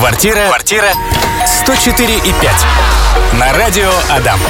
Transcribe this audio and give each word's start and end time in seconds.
Квартира, 0.00 0.46
квартира 0.46 0.92
104 1.46 2.16
и 2.16 2.32
5. 2.32 2.32
На 3.34 3.52
радио 3.52 3.90
Адам. 4.08 4.40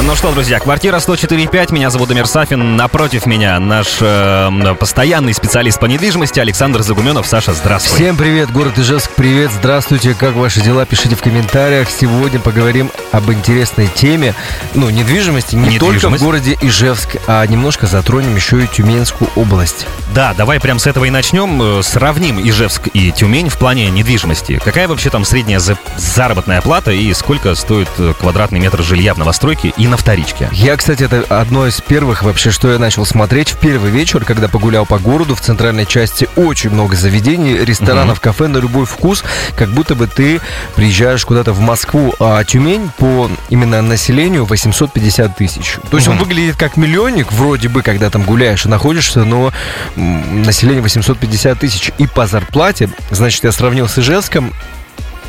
Ну 0.00 0.16
что, 0.16 0.32
друзья, 0.32 0.58
квартира 0.58 0.96
104.5, 0.96 1.72
меня 1.72 1.88
зовут 1.88 2.08
Дамир 2.08 2.26
Сафин, 2.26 2.76
напротив 2.76 3.24
меня 3.24 3.60
наш 3.60 3.98
э, 4.00 4.74
постоянный 4.78 5.32
специалист 5.32 5.78
по 5.78 5.86
недвижимости 5.86 6.40
Александр 6.40 6.82
Загуменов. 6.82 7.24
Саша, 7.26 7.52
здравствуй. 7.54 7.96
Всем 7.96 8.16
привет, 8.16 8.50
город 8.50 8.76
Ижевск, 8.78 9.12
привет, 9.14 9.52
здравствуйте, 9.52 10.14
как 10.14 10.34
ваши 10.34 10.60
дела, 10.60 10.86
пишите 10.86 11.14
в 11.14 11.20
комментариях. 11.22 11.88
Сегодня 11.88 12.40
поговорим 12.40 12.90
об 13.12 13.30
интересной 13.30 13.86
теме, 13.86 14.34
ну, 14.74 14.90
недвижимости 14.90 15.54
не 15.54 15.78
только 15.78 16.08
в 16.08 16.10
Недвижимость. 16.12 16.24
городе 16.24 16.58
Ижевск, 16.60 17.16
а 17.28 17.46
немножко 17.46 17.86
затронем 17.86 18.34
еще 18.34 18.64
и 18.64 18.66
Тюменскую 18.66 19.30
область. 19.36 19.86
Да, 20.14 20.34
давай 20.36 20.58
прям 20.58 20.80
с 20.80 20.86
этого 20.88 21.04
и 21.04 21.10
начнем. 21.10 21.78
Э, 21.78 21.82
Сравним 21.82 22.40
Ижевск 22.40 22.88
и 22.92 23.12
Тюмень 23.12 23.48
в 23.50 23.56
плане 23.56 23.88
недвижимости. 23.90 24.60
Какая 24.64 24.88
вообще 24.88 25.10
там 25.10 25.24
средняя 25.24 25.60
за- 25.60 25.78
заработная 25.96 26.60
плата 26.60 26.90
и 26.90 27.14
сколько 27.14 27.54
стоит 27.54 27.88
э, 27.98 28.14
квадратный 28.18 28.58
метр 28.58 28.82
жилья 28.82 29.14
в 29.14 29.18
новостройке 29.18 29.72
и 29.82 29.88
на 29.88 29.96
вторичке? 29.96 30.48
Я, 30.52 30.76
кстати, 30.76 31.02
это 31.02 31.24
одно 31.40 31.66
из 31.66 31.80
первых 31.80 32.22
вообще, 32.22 32.52
что 32.52 32.70
я 32.72 32.78
начал 32.78 33.04
смотреть 33.04 33.50
в 33.50 33.58
первый 33.58 33.90
вечер, 33.90 34.24
когда 34.24 34.46
погулял 34.46 34.86
по 34.86 34.98
городу. 35.00 35.34
В 35.34 35.40
центральной 35.40 35.86
части 35.86 36.28
очень 36.36 36.70
много 36.70 36.94
заведений, 36.94 37.56
ресторанов, 37.56 38.20
кафе 38.20 38.46
на 38.46 38.58
любой 38.58 38.86
вкус, 38.86 39.24
как 39.56 39.70
будто 39.70 39.96
бы 39.96 40.06
ты 40.06 40.40
приезжаешь 40.76 41.24
куда-то 41.24 41.52
в 41.52 41.58
Москву, 41.58 42.14
а 42.20 42.44
Тюмень 42.44 42.90
по 42.96 43.28
именно 43.50 43.82
населению 43.82 44.44
850 44.44 45.36
тысяч. 45.36 45.78
То 45.90 45.96
есть 45.96 46.06
он 46.06 46.14
Мгм. 46.14 46.24
выглядит 46.26 46.56
как 46.56 46.76
миллионник, 46.76 47.32
вроде 47.32 47.68
бы, 47.68 47.82
когда 47.82 48.08
там 48.08 48.22
гуляешь 48.22 48.64
и 48.64 48.68
находишься, 48.68 49.24
но 49.24 49.52
население 49.96 50.80
850 50.82 51.58
тысяч. 51.58 51.90
И 51.98 52.06
по 52.06 52.28
зарплате, 52.28 52.88
значит, 53.10 53.42
я 53.42 53.50
сравнил 53.50 53.88
с 53.88 53.98
Ижевском, 53.98 54.52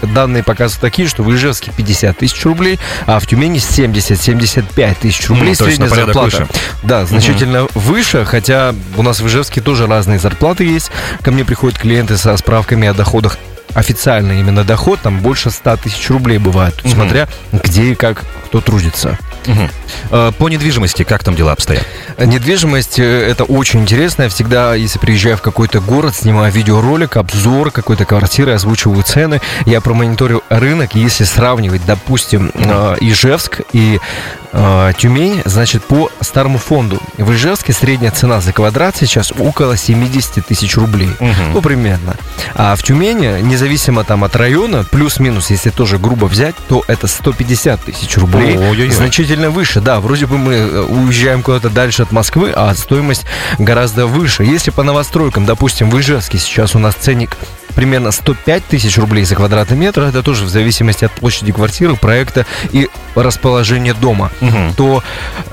Данные 0.07 0.43
показывают 0.43 0.81
такие, 0.81 1.07
что 1.07 1.23
в 1.23 1.34
Ижевске 1.34 1.71
50 1.75 2.17
тысяч 2.17 2.44
рублей, 2.45 2.80
а 3.05 3.19
в 3.19 3.28
Тюмени 3.28 3.59
70-75 3.59 4.95
тысяч 5.02 5.28
рублей 5.30 5.44
Ну, 5.44 5.50
есть 5.50 5.61
на 5.61 5.66
средняя 5.67 5.89
порядок 5.89 6.14
зарплата. 6.14 6.38
выше. 6.38 6.47
Да, 6.83 7.05
значительно 7.05 7.67
выше, 7.73 8.25
хотя 8.25 8.75
у 8.97 9.02
нас 9.03 9.19
в 9.19 9.28
Ижевске 9.28 9.61
тоже 9.61 9.88
разные 9.88 10.19
зарплаты 10.19 10.63
есть. 10.66 10.91
Ко 11.22 11.31
мне 11.31 11.45
приходят 11.45 11.78
клиенты 11.80 12.17
со 12.17 12.36
справками 12.38 12.88
о 12.88 12.94
доходах 12.94 13.38
официальный 13.73 14.39
именно 14.39 14.63
доход, 14.63 14.99
там 15.02 15.19
больше 15.19 15.52
100 15.52 15.77
тысяч 15.77 16.09
рублей 16.09 16.38
бывает, 16.38 16.75
Мгм. 16.83 16.93
смотря 16.93 17.27
где 17.52 17.83
и 17.91 17.95
как 17.95 18.23
кто 18.47 18.61
трудится. 18.61 19.17
Э, 20.11 20.31
По 20.38 20.47
недвижимости 20.47 21.03
как 21.03 21.23
там 21.23 21.35
дела 21.35 21.52
обстоят? 21.53 21.85
Недвижимость 22.17 22.99
э, 22.99 23.03
это 23.03 23.44
очень 23.44 23.81
интересно. 23.81 24.23
Я 24.23 24.29
всегда, 24.29 24.75
если 24.75 24.99
приезжаю 24.99 25.38
в 25.38 25.41
какой-то 25.41 25.81
город, 25.81 26.16
снимаю 26.16 26.51
видеоролик, 26.51 27.17
обзор 27.17 27.71
какой-то 27.71 28.05
квартиры, 28.05 28.53
озвучиваю 28.53 29.03
цены. 29.03 29.41
Я 29.66 29.81
промониторю 29.81 30.44
рынок. 30.49 30.95
Если 30.95 31.23
сравнивать, 31.25 31.81
допустим, 31.85 32.51
э, 32.53 32.95
Ижевск 33.01 33.61
и 33.73 33.99
э, 34.53 34.94
Тюмень, 34.97 35.41
значит, 35.45 35.83
по 35.83 36.09
старому 36.21 36.57
фонду. 36.57 36.99
В 37.17 37.31
Ижевске 37.33 37.73
средняя 37.73 38.11
цена 38.11 38.39
за 38.39 38.53
квадрат 38.53 38.95
сейчас 38.97 39.33
около 39.38 39.75
70 39.75 40.45
тысяч 40.45 40.77
рублей. 40.77 41.09
Мгм. 41.19 41.53
Ну, 41.53 41.61
примерно. 41.61 42.16
А 42.55 42.75
в 42.75 42.83
Тюмени, 42.83 43.41
независимо 43.64 44.03
там 44.03 44.25
от 44.25 44.36
района, 44.36 44.83
плюс-минус, 44.92 45.50
если 45.50 45.69
тоже 45.69 45.97
грубо 45.97 46.25
взять, 46.25 46.53
то 46.67 46.83
это 46.88 47.08
150 47.08 47.81
тысяч 47.81 48.17
рублей. 48.17 48.58
Ой-ой-ой. 48.58 48.89
Значительно 48.89 49.52
выше, 49.52 49.80
да. 49.80 50.02
Вроде 50.02 50.25
бы 50.25 50.38
мы 50.38 50.53
э, 50.53 50.81
уезжаем 50.81 51.42
куда-то 51.42 51.69
дальше 51.69 52.03
от 52.03 52.11
Москвы, 52.11 52.52
а 52.53 52.75
стоимость 52.75 53.25
гораздо 53.58 54.06
выше. 54.06 54.44
Если 54.44 54.69
по 54.69 54.84
новостройкам, 54.84 55.45
допустим, 55.45 55.89
в 55.89 55.97
Ижевске 55.97 56.39
сейчас 56.39 56.75
у 56.75 56.80
нас 56.80 56.95
ценник 56.95 57.38
примерно 57.75 58.11
105 58.11 58.66
тысяч 58.66 58.97
рублей 58.97 59.23
за 59.25 59.35
квадратный 59.35 59.77
метр, 59.77 60.02
это 60.03 60.23
тоже 60.23 60.45
в 60.45 60.49
зависимости 60.49 61.05
от 61.05 61.11
площади 61.11 61.52
квартиры, 61.52 61.95
проекта 61.95 62.45
и 62.71 62.89
расположения 63.16 63.93
дома, 63.93 64.31
Мгм. 64.41 64.73
то 64.75 65.03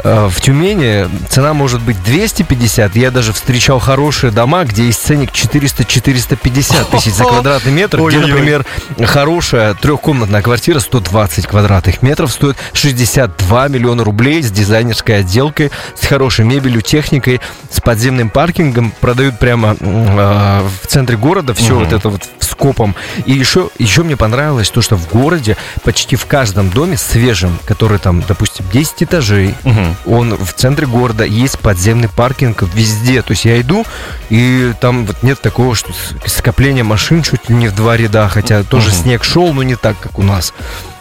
э, 0.02 0.28
в 0.30 0.40
Тюмени 0.40 1.08
цена 1.28 1.52
может 1.54 1.80
быть 1.82 2.02
250. 2.04 2.96
Я 2.96 3.10
даже 3.10 3.32
встречал 3.32 3.78
хорошие 3.80 4.30
дома, 4.30 4.64
где 4.64 4.84
есть 4.86 5.02
ценник 5.04 5.30
400-450 5.32 6.90
тысяч 6.90 7.12
за 7.14 7.24
квадратный 7.24 7.72
метр, 7.72 7.98
где, 8.00 8.18
например, 8.18 8.64
хорошая 9.04 9.74
трехкомнатная 9.74 10.42
квартира 10.42 10.78
120 10.80 11.46
квадратных 11.46 12.02
метров 12.02 12.30
стоит 12.32 12.56
62 12.72 13.68
миллиона 13.68 14.04
рублей 14.04 14.42
с 14.42 14.50
дизайнерской 14.50 15.20
отделкой, 15.20 15.70
с 16.00 16.06
хорошей 16.06 16.44
мебелью, 16.44 16.82
техникой, 16.82 17.40
с 17.70 17.80
подземным 17.80 18.30
паркингом. 18.30 18.92
Продают 19.00 19.38
прямо 19.38 19.76
э, 19.78 20.68
в 20.82 20.86
центре 20.86 21.16
города 21.16 21.54
все 21.54 21.74
Мгм. 21.74 21.84
вот 21.84 21.92
это 21.92 22.08
вот 22.10 22.28
скопом. 22.40 22.94
И 23.26 23.32
еще, 23.32 23.70
еще 23.78 24.02
мне 24.02 24.16
понравилось 24.16 24.70
то, 24.70 24.82
что 24.82 24.96
в 24.96 25.08
городе 25.08 25.56
почти 25.84 26.16
в 26.16 26.26
каждом 26.26 26.70
доме 26.70 26.96
свежем, 26.96 27.58
который 27.64 27.98
там, 27.98 28.22
допустим, 28.26 28.66
10 28.72 29.04
этажей, 29.04 29.54
Мгм. 29.64 29.96
он 30.06 30.34
в 30.36 30.52
центре 30.52 30.86
города, 30.86 31.24
есть 31.24 31.58
подземный 31.58 32.08
паркинг 32.08 32.62
везде. 32.74 33.22
То 33.22 33.30
есть 33.32 33.44
я 33.44 33.60
иду, 33.60 33.84
и 34.28 34.72
там 34.80 35.06
вот 35.06 35.22
нет 35.22 35.40
такого, 35.40 35.74
что 35.74 35.92
скопление 36.26 36.84
машин 36.84 37.22
чуть 37.22 37.48
ли 37.48 37.54
не 37.54 37.68
в 37.68 37.74
два 37.74 37.96
ряда, 37.96 38.28
хотя 38.28 38.62
тоже 38.62 38.90
Мгм. 38.90 38.96
снег 38.98 39.24
шел, 39.24 39.52
но 39.52 39.62
не 39.62 39.76
так, 39.76 39.98
как 39.98 40.18
у 40.18 40.22
нас. 40.22 40.52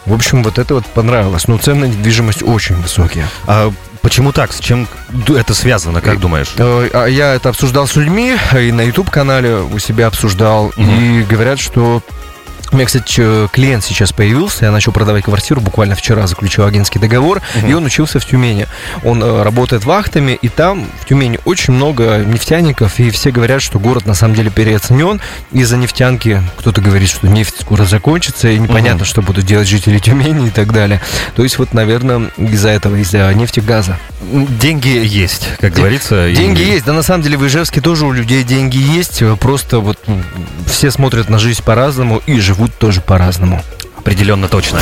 В 0.06 0.14
общем, 0.14 0.42
вот 0.42 0.58
это 0.58 0.74
вот 0.74 0.86
понравилось. 0.86 1.46
Но 1.46 1.58
цены 1.58 1.80
на 1.80 1.84
недвижимость 1.90 2.42
очень 2.42 2.74
высокие. 2.76 3.28
А 3.46 3.70
почему 4.02 4.32
так? 4.32 4.52
С 4.52 4.58
чем 4.60 4.86
это 5.28 5.54
связано, 5.54 6.00
как 6.00 6.20
думаешь? 6.20 6.52
Э, 6.56 6.88
а 6.92 7.06
Я 7.06 7.34
это 7.34 7.48
обсуждал 7.50 7.86
с 7.86 7.96
людьми, 7.96 8.36
и 8.58 8.72
на 8.72 8.82
YouTube-канале 8.82 9.56
у 9.56 9.78
себя 9.78 10.06
обсуждал, 10.06 10.72
Мгм. 10.76 11.00
и 11.00 11.22
говорят, 11.22 11.58
что 11.58 12.02
у 12.72 12.76
меня, 12.76 12.86
кстати, 12.86 13.48
клиент 13.48 13.84
сейчас 13.84 14.12
появился, 14.12 14.66
я 14.66 14.70
начал 14.70 14.92
продавать 14.92 15.24
квартиру, 15.24 15.60
буквально 15.60 15.94
вчера 15.96 16.26
заключил 16.26 16.64
агентский 16.66 17.00
договор, 17.00 17.40
и 17.66 17.72
он 17.72 17.84
учился 17.84 18.20
в 18.20 18.24
Тюмени. 18.24 18.66
Он 19.02 19.22
э, 19.22 19.42
работает 19.42 19.84
вахтами, 19.84 20.38
и 20.40 20.48
там 20.48 20.86
в 21.00 21.06
Тюмени 21.06 21.40
очень 21.44 21.74
много 21.74 22.18
нефтяников, 22.24 23.00
и 23.00 23.10
все 23.10 23.30
говорят, 23.30 23.62
что 23.62 23.78
город 23.78 24.06
на 24.06 24.14
самом 24.14 24.34
деле 24.34 24.50
переоценен 24.50 25.20
из-за 25.52 25.76
нефтянки. 25.76 26.42
Кто-то 26.58 26.80
говорит, 26.80 27.08
что 27.08 27.26
нефть 27.28 27.56
скоро 27.60 27.84
закончится, 27.84 28.48
и 28.48 28.58
непонятно, 28.58 29.00
Мгм. 29.00 29.04
что 29.06 29.22
будут 29.22 29.44
делать 29.46 29.66
жители 29.68 29.98
Тюмени 30.10 30.48
и 30.48 30.50
так 30.50 30.72
далее. 30.72 31.00
То 31.34 31.42
есть 31.42 31.58
вот, 31.58 31.74
наверное, 31.74 32.30
из-за 32.36 32.68
этого, 32.70 32.96
из-за 32.96 33.32
нефти 33.34 33.58
и 33.60 33.62
газа. 33.62 33.98
Деньги 34.20 34.88
есть, 35.04 35.48
как 35.60 35.72
говорится. 35.74 36.28
и- 36.28 36.36
Деньги 36.36 36.60
есть, 36.62 36.84
да 36.84 36.92
на 36.92 37.02
самом 37.02 37.22
деле 37.22 37.36
в 37.36 37.46
Ижевске 37.46 37.80
тоже 37.80 38.04
у 38.06 38.12
людей 38.12 38.44
деньги 38.44 38.76
есть, 38.78 39.22
просто 39.40 39.80
вот 39.80 39.98
все 40.66 40.90
смотрят 40.90 41.28
на 41.28 41.38
жизнь 41.38 41.62
по-разному 41.64 42.22
и 42.26 42.38
живут 42.38 42.59
тоже 42.68 43.00
по-разному. 43.00 43.60
Определенно 43.96 44.48
точно. 44.48 44.80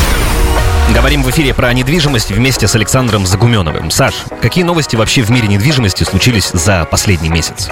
Говорим 0.94 1.22
в 1.22 1.31
эфире 1.31 1.53
про 1.53 1.72
недвижимость 1.75 2.31
вместе 2.32 2.66
с 2.66 2.75
Александром 2.75 3.26
Загуменовым. 3.26 3.91
Саш, 3.91 4.25
какие 4.41 4.65
новости 4.65 4.97
вообще 4.97 5.22
в 5.22 5.31
мире 5.31 5.47
недвижимости 5.47 6.03
случились 6.03 6.50
за 6.53 6.87
последний 6.91 7.28
месяц? 7.28 7.69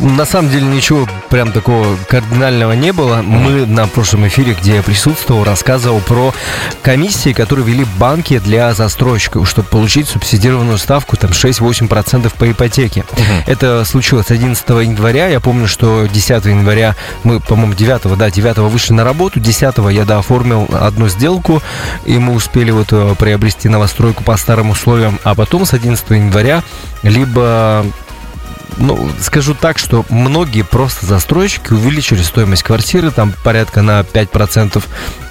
На 0.00 0.24
самом 0.24 0.50
деле 0.50 0.66
ничего 0.66 1.06
прям 1.30 1.52
такого 1.52 1.96
кардинального 2.08 2.72
не 2.72 2.92
было. 2.92 3.22
Мы 3.22 3.64
на 3.64 3.86
прошлом 3.86 4.26
эфире, 4.26 4.56
где 4.60 4.76
я 4.76 4.82
присутствовал, 4.82 5.44
рассказывал 5.44 6.00
про 6.00 6.34
комиссии, 6.82 7.32
которые 7.32 7.64
вели 7.64 7.84
банки 7.98 8.38
для 8.38 8.74
застройщиков, 8.74 9.48
чтобы 9.48 9.68
получить 9.68 10.08
субсидированную 10.08 10.78
ставку 10.78 11.16
там 11.16 11.30
6-8% 11.30 12.32
по 12.36 12.50
ипотеке. 12.50 13.04
Это 13.46 13.84
случилось 13.84 14.30
11 14.30 14.68
января. 14.68 15.28
Я 15.28 15.38
помню, 15.38 15.68
что 15.68 16.06
10 16.06 16.44
января 16.46 16.96
мы, 17.22 17.38
по-моему, 17.38 17.74
9, 17.74 18.16
да, 18.16 18.30
9 18.30 18.56
вышли 18.58 18.94
на 18.94 19.04
работу. 19.04 19.38
10 19.38 19.74
я 19.92 20.04
дооформил 20.04 20.68
одну 20.72 21.08
сделку, 21.08 21.62
и 22.04 22.18
мы 22.18 22.32
успели 22.32 22.53
вот 22.70 22.88
э, 22.92 23.14
приобрести 23.18 23.68
новостройку 23.68 24.22
по 24.24 24.36
старым 24.36 24.70
условиям. 24.70 25.18
А 25.24 25.34
потом 25.34 25.64
с 25.66 25.72
11 25.72 26.10
января 26.10 26.62
либо 27.02 27.84
ну, 28.76 29.10
скажу 29.20 29.54
так, 29.54 29.78
что 29.78 30.04
многие 30.08 30.62
просто 30.62 31.06
застройщики 31.06 31.72
увеличили 31.72 32.22
стоимость 32.22 32.62
квартиры 32.62 33.10
там 33.10 33.32
порядка 33.44 33.82
на 33.82 34.00
5%. 34.00 34.82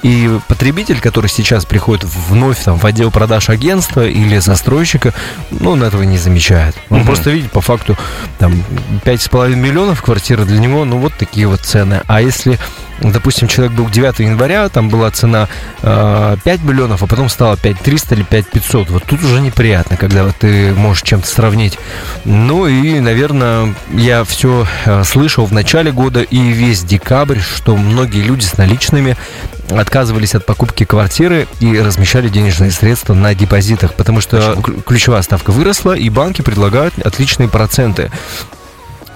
И 0.03 0.39
потребитель, 0.47 0.99
который 0.99 1.27
сейчас 1.27 1.65
приходит 1.65 2.05
вновь 2.05 2.61
там, 2.63 2.77
в 2.77 2.85
отдел 2.85 3.11
продаж 3.11 3.49
агентства 3.49 4.05
или 4.05 4.37
застройщика, 4.39 5.13
ну, 5.51 5.71
он 5.71 5.83
этого 5.83 6.03
не 6.03 6.17
замечает. 6.17 6.75
Он 6.89 6.99
Мгм. 6.99 7.07
просто 7.07 7.29
видит 7.29 7.51
по 7.51 7.61
факту 7.61 7.97
там 8.39 8.63
5,5 9.03 9.55
миллионов 9.55 10.01
квартира 10.01 10.43
для 10.45 10.59
него, 10.59 10.85
ну, 10.85 10.97
вот 10.97 11.13
такие 11.17 11.47
вот 11.47 11.61
цены. 11.61 12.01
А 12.07 12.21
если 12.21 12.59
допустим, 13.01 13.47
человек 13.47 13.73
был 13.73 13.89
9 13.89 14.19
января, 14.19 14.69
там 14.69 14.89
была 14.89 15.11
цена 15.11 15.47
э, 15.81 16.37
5 16.43 16.63
миллионов, 16.63 17.03
а 17.03 17.07
потом 17.07 17.29
стала 17.29 17.57
5 17.57 17.79
300 17.79 18.15
или 18.15 18.23
5 18.23 18.47
500. 18.47 18.89
Вот 18.89 19.03
тут 19.03 19.23
уже 19.23 19.41
неприятно, 19.41 19.97
когда 19.97 20.23
вот 20.23 20.35
ты 20.35 20.73
можешь 20.73 21.03
чем-то 21.03 21.27
сравнить. 21.27 21.77
Ну 22.25 22.67
и, 22.67 22.99
наверное, 22.99 23.73
я 23.93 24.23
все 24.23 24.67
слышал 25.03 25.45
в 25.45 25.53
начале 25.53 25.91
года 25.91 26.21
и 26.21 26.51
весь 26.51 26.83
декабрь, 26.83 27.39
что 27.39 27.75
многие 27.75 28.21
люди 28.21 28.45
с 28.45 28.57
наличными 28.57 29.17
отказывались 29.69 30.35
от 30.35 30.45
покупки 30.45 30.83
квартиры 30.83 31.47
и 31.59 31.79
размещали 31.79 32.29
денежные 32.29 32.71
средства 32.71 33.13
на 33.13 33.33
депозитах, 33.33 33.93
потому 33.93 34.21
что 34.21 34.57
ключевая 34.85 35.21
ставка 35.21 35.51
выросла, 35.51 35.93
и 35.93 36.09
банки 36.09 36.41
предлагают 36.41 36.97
отличные 36.99 37.49
проценты. 37.49 38.11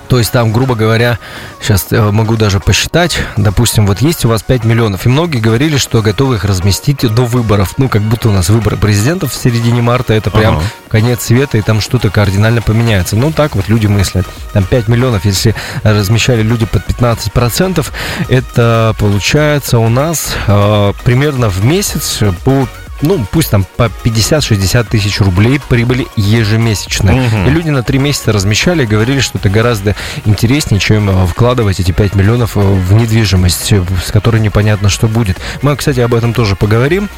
То 0.07 0.19
есть 0.19 0.31
там, 0.31 0.51
грубо 0.53 0.75
говоря, 0.75 1.19
сейчас 1.61 1.87
э, 1.91 2.11
могу 2.11 2.35
даже 2.35 2.59
посчитать, 2.59 3.19
допустим, 3.35 3.85
вот 3.85 4.01
есть 4.01 4.25
у 4.25 4.29
вас 4.29 4.41
5 4.43 4.63
миллионов, 4.63 5.05
и 5.05 5.09
многие 5.09 5.39
говорили, 5.39 5.77
что 5.77 6.01
готовы 6.01 6.35
их 6.35 6.45
разместить 6.45 7.01
до 7.13 7.23
выборов. 7.25 7.73
Ну, 7.77 7.89
как 7.89 8.01
будто 8.01 8.29
у 8.29 8.31
нас 8.31 8.49
выборы 8.49 8.77
президентов 8.77 9.33
в 9.33 9.35
середине 9.35 9.81
марта, 9.81 10.13
это 10.13 10.31
прям 10.31 10.57
Ага. 10.57 10.65
конец 10.89 11.23
света, 11.25 11.57
и 11.57 11.61
там 11.61 11.81
что-то 11.81 12.09
кардинально 12.09 12.61
поменяется. 12.61 13.15
Ну, 13.15 13.31
так 13.31 13.55
вот 13.55 13.67
люди 13.67 13.87
мыслят. 13.87 14.25
Там 14.53 14.63
5 14.63 14.87
миллионов, 14.87 15.25
если 15.25 15.55
размещали 15.83 16.41
люди 16.41 16.65
под 16.65 16.85
15%, 16.87 17.85
это 18.29 18.95
получается 18.99 19.79
у 19.79 19.89
нас 19.89 20.35
э, 20.47 20.93
примерно 21.03 21.49
в 21.49 21.63
месяц 21.65 22.19
по 22.43 22.67
ну, 23.01 23.25
пусть 23.31 23.51
там 23.51 23.65
по 23.75 23.91
50-60 24.03 24.87
тысяч 24.89 25.19
рублей 25.21 25.59
прибыли 25.69 26.07
ежемесячно. 26.15 27.11
Мгм. 27.13 27.47
И 27.47 27.49
люди 27.51 27.69
на 27.69 27.83
три 27.83 27.99
месяца 27.99 28.31
размещали 28.31 28.83
и 28.83 28.87
говорили, 28.87 29.19
что 29.19 29.37
это 29.37 29.49
гораздо 29.49 29.95
интереснее, 30.25 30.79
чем 30.79 31.09
э, 31.09 31.27
вкладывать 31.27 31.79
эти 31.79 31.91
5 31.91 32.15
миллионов 32.15 32.57
э, 32.57 32.59
в 32.59 32.93
недвижимость, 32.93 33.71
э, 33.73 33.83
с 34.03 34.11
которой 34.11 34.41
непонятно, 34.41 34.89
что 34.89 35.07
будет. 35.07 35.37
Мы, 35.61 35.75
кстати, 35.75 35.99
об 35.99 36.13
этом 36.13 36.33
тоже 36.33 36.55
поговорим, 36.55 37.09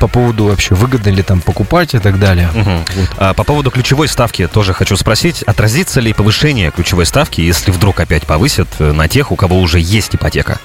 по 0.00 0.08
поводу 0.08 0.46
вообще, 0.46 0.74
выгодно 0.74 1.10
ли 1.10 1.22
там 1.22 1.40
покупать 1.40 1.94
и 1.94 2.00
так 2.00 2.18
далее. 2.18 2.48
Мгм. 2.52 2.84
А 3.16 3.32
по 3.32 3.44
поводу 3.44 3.70
ключевой 3.70 4.08
ставки 4.08 4.48
тоже 4.48 4.74
хочу 4.74 4.96
спросить. 4.96 5.44
Отразится 5.44 6.00
ли 6.00 6.12
повышение 6.12 6.72
ключевой 6.72 7.06
ставки, 7.06 7.40
если 7.40 7.70
вдруг 7.70 8.00
опять 8.00 8.24
повысят 8.24 8.68
на 8.80 9.06
тех, 9.06 9.30
у 9.30 9.36
кого 9.36 9.60
уже 9.60 9.78
есть 9.78 10.16
ипотека? 10.16 10.58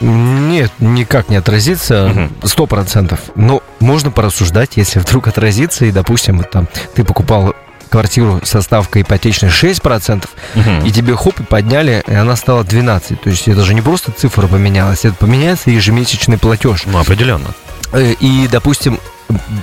Нет, 0.00 0.72
никак 0.78 1.28
не 1.28 1.36
отразится, 1.36 2.30
сто 2.42 2.66
процентов. 2.66 3.20
Но 3.34 3.62
можно 3.80 4.10
порассуждать, 4.10 4.72
если 4.76 4.98
вдруг 4.98 5.28
отразится, 5.28 5.84
и, 5.84 5.90
допустим, 5.90 6.42
там 6.42 6.68
ты 6.94 7.04
покупал 7.04 7.54
квартиру 7.90 8.40
со 8.44 8.60
ставкой 8.60 9.00
ипотечной 9.02 9.48
6%, 9.48 10.28
Мгм. 10.54 10.84
и 10.84 10.90
тебе 10.90 11.16
хоп, 11.16 11.40
и 11.40 11.42
подняли, 11.42 12.02
и 12.06 12.12
она 12.12 12.36
стала 12.36 12.62
12. 12.64 13.20
То 13.22 13.30
есть 13.30 13.48
это 13.48 13.64
же 13.64 13.72
не 13.74 13.80
просто 13.80 14.12
цифра 14.12 14.46
поменялась, 14.46 15.04
это 15.06 15.14
поменяется 15.14 15.70
ежемесячный 15.70 16.36
платеж. 16.38 16.82
Ну, 16.86 16.98
определенно. 16.98 17.48
Э, 17.92 18.12
И, 18.20 18.46
допустим, 18.48 18.98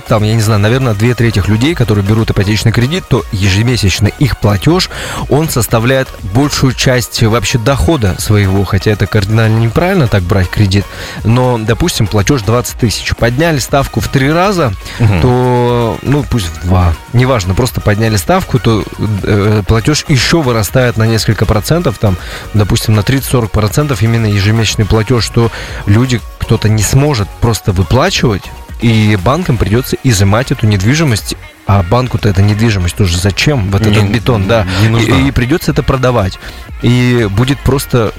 там, 0.08 0.22
я 0.22 0.34
не 0.34 0.40
знаю, 0.40 0.60
наверное, 0.60 0.94
две 0.94 1.14
трети 1.14 1.42
людей, 1.46 1.74
которые 1.74 2.04
берут 2.04 2.30
ипотечный 2.30 2.72
кредит, 2.72 3.04
то 3.08 3.24
ежемесячно 3.32 4.08
их 4.08 4.38
платеж, 4.38 4.90
он 5.28 5.48
составляет 5.48 6.08
большую 6.34 6.72
часть 6.72 7.22
вообще 7.22 7.58
дохода 7.58 8.14
своего, 8.18 8.64
хотя 8.64 8.92
это 8.92 9.06
кардинально 9.06 9.58
неправильно 9.58 10.06
так 10.08 10.22
брать 10.22 10.48
кредит, 10.48 10.84
но, 11.24 11.58
допустим, 11.58 12.06
платеж 12.06 12.42
20 12.42 12.76
тысяч. 12.78 13.14
Подняли 13.16 13.58
ставку 13.58 14.00
в 14.00 14.08
три 14.08 14.30
раза, 14.30 14.72
Мгм. 14.98 15.20
то, 15.20 15.98
ну, 16.02 16.24
пусть 16.28 16.46
в 16.46 16.66
два, 16.66 16.94
неважно, 17.12 17.54
просто 17.54 17.80
подняли 17.80 18.16
ставку, 18.16 18.58
то 18.58 18.84
э, 19.24 19.62
платеж 19.66 20.04
еще 20.08 20.42
вырастает 20.42 20.96
на 20.96 21.04
несколько 21.06 21.46
процентов, 21.46 21.98
там, 21.98 22.16
допустим, 22.54 22.94
на 22.94 23.00
30-40 23.00 23.48
процентов 23.48 24.02
именно 24.02 24.26
ежемесячный 24.26 24.84
платеж, 24.84 25.24
что 25.24 25.50
люди, 25.86 26.20
кто-то 26.38 26.68
не 26.68 26.82
сможет 26.82 27.28
просто 27.40 27.72
выплачивать, 27.72 28.42
и 28.80 29.16
банкам 29.24 29.56
придется 29.56 29.96
изымать 30.02 30.52
эту 30.52 30.66
недвижимость, 30.66 31.36
а 31.66 31.82
банку-то 31.82 32.28
эта 32.28 32.42
недвижимость 32.42 32.96
тоже 32.96 33.18
зачем? 33.18 33.70
Вот 33.70 33.84
Не- 33.84 33.90
этот 33.92 34.10
бетон, 34.10 34.46
да. 34.46 34.66
не 34.82 34.88
нужна. 34.88 35.16
И, 35.16 35.28
и 35.28 35.30
придется 35.30 35.72
это 35.72 35.82
продавать. 35.82 36.38
И 36.82 37.26
будет 37.30 37.58
просто 37.60 38.12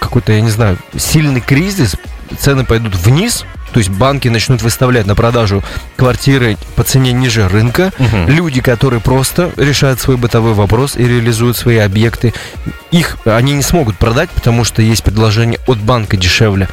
какой-то, 0.00 0.32
я 0.32 0.40
не 0.40 0.50
знаю, 0.50 0.78
сильный 0.96 1.40
кризис, 1.40 1.96
цены 2.38 2.64
пойдут 2.64 2.96
вниз, 2.96 3.44
то 3.72 3.78
есть 3.78 3.88
банки 3.90 4.28
начнут 4.28 4.60
выставлять 4.60 5.06
на 5.06 5.14
продажу 5.14 5.62
квартиры 5.96 6.58
по 6.76 6.82
цене 6.82 7.12
ниже 7.12 7.48
рынка. 7.48 7.92
Мгм. 7.98 8.28
Люди, 8.28 8.60
которые 8.60 9.00
просто 9.00 9.50
решают 9.56 10.00
свой 10.00 10.16
бытовой 10.18 10.52
вопрос 10.52 10.96
и 10.96 11.06
реализуют 11.06 11.56
свои 11.56 11.78
объекты, 11.78 12.34
их 12.90 13.16
они 13.24 13.54
не 13.54 13.62
смогут 13.62 13.96
продать, 13.96 14.28
потому 14.30 14.64
что 14.64 14.82
есть 14.82 15.02
предложение 15.04 15.58
от 15.66 15.78
банка 15.78 16.16
дешевле. 16.18 16.68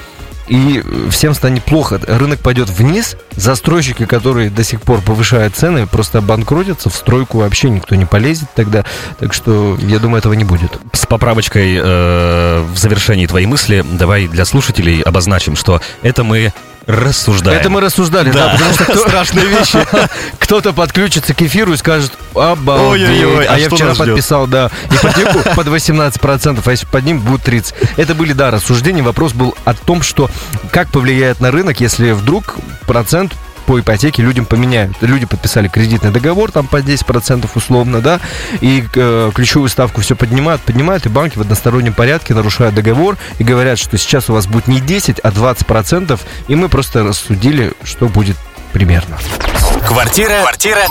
И 0.50 0.84
всем 1.12 1.34
станет 1.36 1.64
плохо. 1.64 2.02
Рынок 2.08 2.40
пойдет 2.40 2.70
вниз. 2.70 3.16
Застройщики, 3.36 4.06
которые 4.06 4.50
до 4.50 4.64
сих 4.64 4.82
пор 4.82 5.02
повышают 5.02 5.56
цены, 5.56 5.86
просто 5.86 6.18
обанкротятся. 6.18 6.90
В 6.90 6.96
стройку 6.96 7.38
вообще 7.38 7.70
никто 7.70 7.96
не 7.96 8.06
полезет 8.06 8.50
тогда. 8.56 8.84
Так 9.20 9.34
что, 9.34 9.78
я 9.80 10.00
думаю, 10.00 10.20
этого 10.20 10.34
не 10.34 10.44
будет. 10.44 10.80
С 10.92 11.06
поправочкой 11.06 11.76
э, 11.76 12.66
в 12.74 12.78
завершении 12.78 13.28
твоей 13.28 13.46
мысли 13.46 13.86
давай 13.94 14.28
для 14.28 14.44
слушателей 14.44 15.02
обозначим, 15.02 15.56
что 15.56 15.82
это 16.02 16.24
мы 16.24 16.52
рассуждаем. 16.90 17.60
Это 17.60 17.70
мы 17.70 17.82
рассуждали, 17.82 18.32
да, 18.32 18.48
Да. 18.48 18.52
потому 18.54 18.74
что 18.74 18.84
кто- 18.86 18.98
Страшные 19.08 19.46
вещи. 19.46 19.80
кто-то 20.40 20.74
подключится 20.74 21.34
к 21.34 21.42
эфиру 21.42 21.74
и 21.74 21.78
скажет, 21.78 22.12
обалдеть. 22.34 23.08
Ой-ой-ой, 23.10 23.46
а 23.46 23.54
а 23.54 23.60
я 23.60 23.70
вчера 23.70 23.94
подписал, 23.94 24.48
да, 24.48 24.72
ипотеку 24.90 25.40
под 25.56 25.68
18%, 25.68 26.62
а 26.66 26.72
если 26.72 26.86
под 26.88 27.04
ним 27.06 27.20
будет 27.20 27.48
30%. 27.48 27.74
Это 27.98 28.16
были, 28.16 28.34
да, 28.34 28.50
рассуждения. 28.52 29.04
Вопрос 29.04 29.34
был 29.34 29.56
о 29.66 29.74
том, 29.74 30.02
что 30.02 30.30
как 30.72 30.90
повлияет 30.90 31.40
на 31.40 31.52
рынок, 31.52 31.80
если 31.80 32.12
вдруг 32.12 32.56
процент 32.88 33.34
по 33.70 33.80
ипотеке 33.80 34.24
людям 34.24 34.48
поменяют. 34.48 34.98
Люди 35.02 35.28
подписали 35.28 35.68
кредитный 35.68 36.10
договор 36.10 36.52
там 36.52 36.66
по 36.66 36.78
10% 36.78 37.48
условно, 37.54 38.02
да, 38.02 38.20
и 38.62 38.84
э, 38.96 39.32
ключевую 39.32 39.70
ставку 39.70 40.02
все 40.02 40.16
поднимают, 40.16 40.60
поднимают, 40.64 41.06
и 41.06 41.10
банки 41.10 41.38
в 41.38 41.42
одностороннем 41.42 41.94
порядке 41.94 42.34
нарушают 42.34 42.74
договор 42.74 43.16
и 43.38 43.44
говорят, 43.44 43.78
что 43.78 43.96
сейчас 44.00 44.28
у 44.32 44.34
вас 44.34 44.48
будет 44.48 44.68
не 44.68 44.80
10, 44.80 45.20
а 45.20 45.30
20%, 45.30 46.20
и 46.48 46.56
мы 46.56 46.68
просто 46.68 47.04
рассудили, 47.04 47.74
что 47.84 48.08
будет 48.08 48.38
примерно. 48.74 49.20
Квартира, 49.86 50.42
квартира 50.42 50.82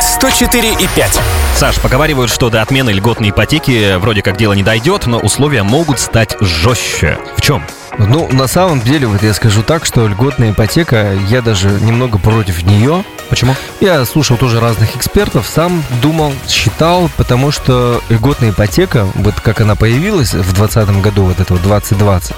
104 0.00 0.74
и 0.74 0.86
5. 0.86 1.20
Саш, 1.56 1.80
поговаривают, 1.80 2.30
что 2.30 2.48
до 2.48 2.62
отмены 2.62 2.90
льготной 2.90 3.30
ипотеки 3.30 3.96
вроде 3.96 4.22
как 4.22 4.36
дело 4.36 4.52
не 4.52 4.62
дойдет, 4.62 5.06
но 5.06 5.18
условия 5.18 5.64
могут 5.64 5.98
стать 5.98 6.36
жестче. 6.40 7.18
В 7.36 7.42
чем? 7.42 7.64
Ну, 8.08 8.28
на 8.32 8.46
самом 8.46 8.80
деле, 8.80 9.06
вот 9.06 9.22
я 9.22 9.34
скажу 9.34 9.62
так, 9.62 9.84
что 9.84 10.06
льготная 10.06 10.52
ипотека, 10.52 11.12
я 11.28 11.42
даже 11.42 11.68
немного 11.68 12.18
против 12.18 12.62
нее. 12.62 13.04
Почему? 13.28 13.54
Я 13.80 14.04
слушал 14.04 14.36
тоже 14.36 14.58
разных 14.58 14.96
экспертов, 14.96 15.46
сам 15.46 15.84
думал, 16.02 16.32
считал, 16.48 17.08
потому 17.16 17.52
что 17.52 18.02
льготная 18.08 18.50
ипотека, 18.50 19.06
вот 19.14 19.34
как 19.40 19.60
она 19.60 19.76
появилась 19.76 20.34
в 20.34 20.52
2020 20.52 21.02
году, 21.02 21.24
вот 21.24 21.38
этого 21.38 21.60
2020, 21.60 22.32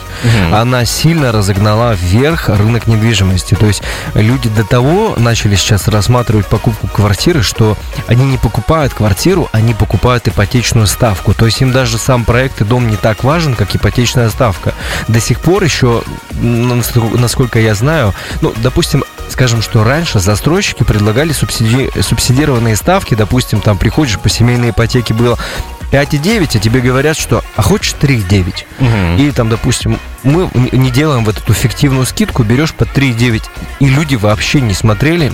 она 0.52 0.84
сильно 0.84 1.32
разогнала 1.32 1.94
вверх 1.94 2.48
рынок 2.48 2.86
недвижимости. 2.86 3.54
То 3.54 3.66
есть 3.66 3.82
люди 4.14 4.48
до 4.50 4.64
того 4.64 5.14
начали 5.16 5.54
сейчас 5.54 5.88
рассматривать 5.88 6.46
покупку 6.46 6.88
квартиры, 6.88 7.42
что 7.42 7.78
они 8.08 8.26
не 8.26 8.36
покупают 8.36 8.92
квартиру, 8.92 9.48
они 9.52 9.74
покупают 9.74 10.28
ипотечную 10.28 10.86
ставку. 10.86 11.32
То 11.32 11.46
есть 11.46 11.60
им 11.62 11.72
даже 11.72 11.98
сам 11.98 12.24
проект 12.24 12.60
и 12.60 12.64
дом 12.64 12.88
не 12.88 12.96
так 12.96 13.24
важен, 13.24 13.54
как 13.54 13.74
ипотечная 13.74 14.28
ставка. 14.28 14.74
До 15.08 15.20
сих 15.20 15.40
пор 15.40 15.51
еще, 15.60 16.02
насколько- 16.40 17.18
насколько 17.18 17.58
я 17.60 17.74
знаю, 17.74 18.14
ну, 18.40 18.52
допустим, 18.56 19.04
скажем, 19.28 19.62
что 19.62 19.84
раньше 19.84 20.18
застройщики 20.20 20.82
предлагали 20.82 21.32
субсиди... 21.32 21.90
субсидированные 22.00 22.76
ставки, 22.76 23.14
допустим, 23.14 23.60
там 23.60 23.78
приходишь 23.78 24.18
по 24.18 24.28
семейной 24.28 24.70
ипотеке 24.70 25.14
было 25.14 25.38
5,9, 25.90 26.56
а 26.56 26.58
тебе 26.58 26.80
говорят, 26.80 27.16
что 27.18 27.44
а 27.56 27.62
хочешь 27.62 27.94
3,9. 28.00 28.64
Мгм. 28.78 29.16
И 29.18 29.30
там, 29.30 29.48
допустим, 29.50 29.98
мы 30.22 30.48
не 30.72 30.90
делаем 30.90 31.24
вот 31.24 31.36
эту 31.38 31.52
фиктивную 31.52 32.06
скидку, 32.06 32.42
берешь 32.44 32.72
по 32.74 32.84
3,9. 32.84 33.42
И 33.80 33.86
люди 33.86 34.14
вообще 34.16 34.60
не 34.60 34.72
смотрели, 34.74 35.32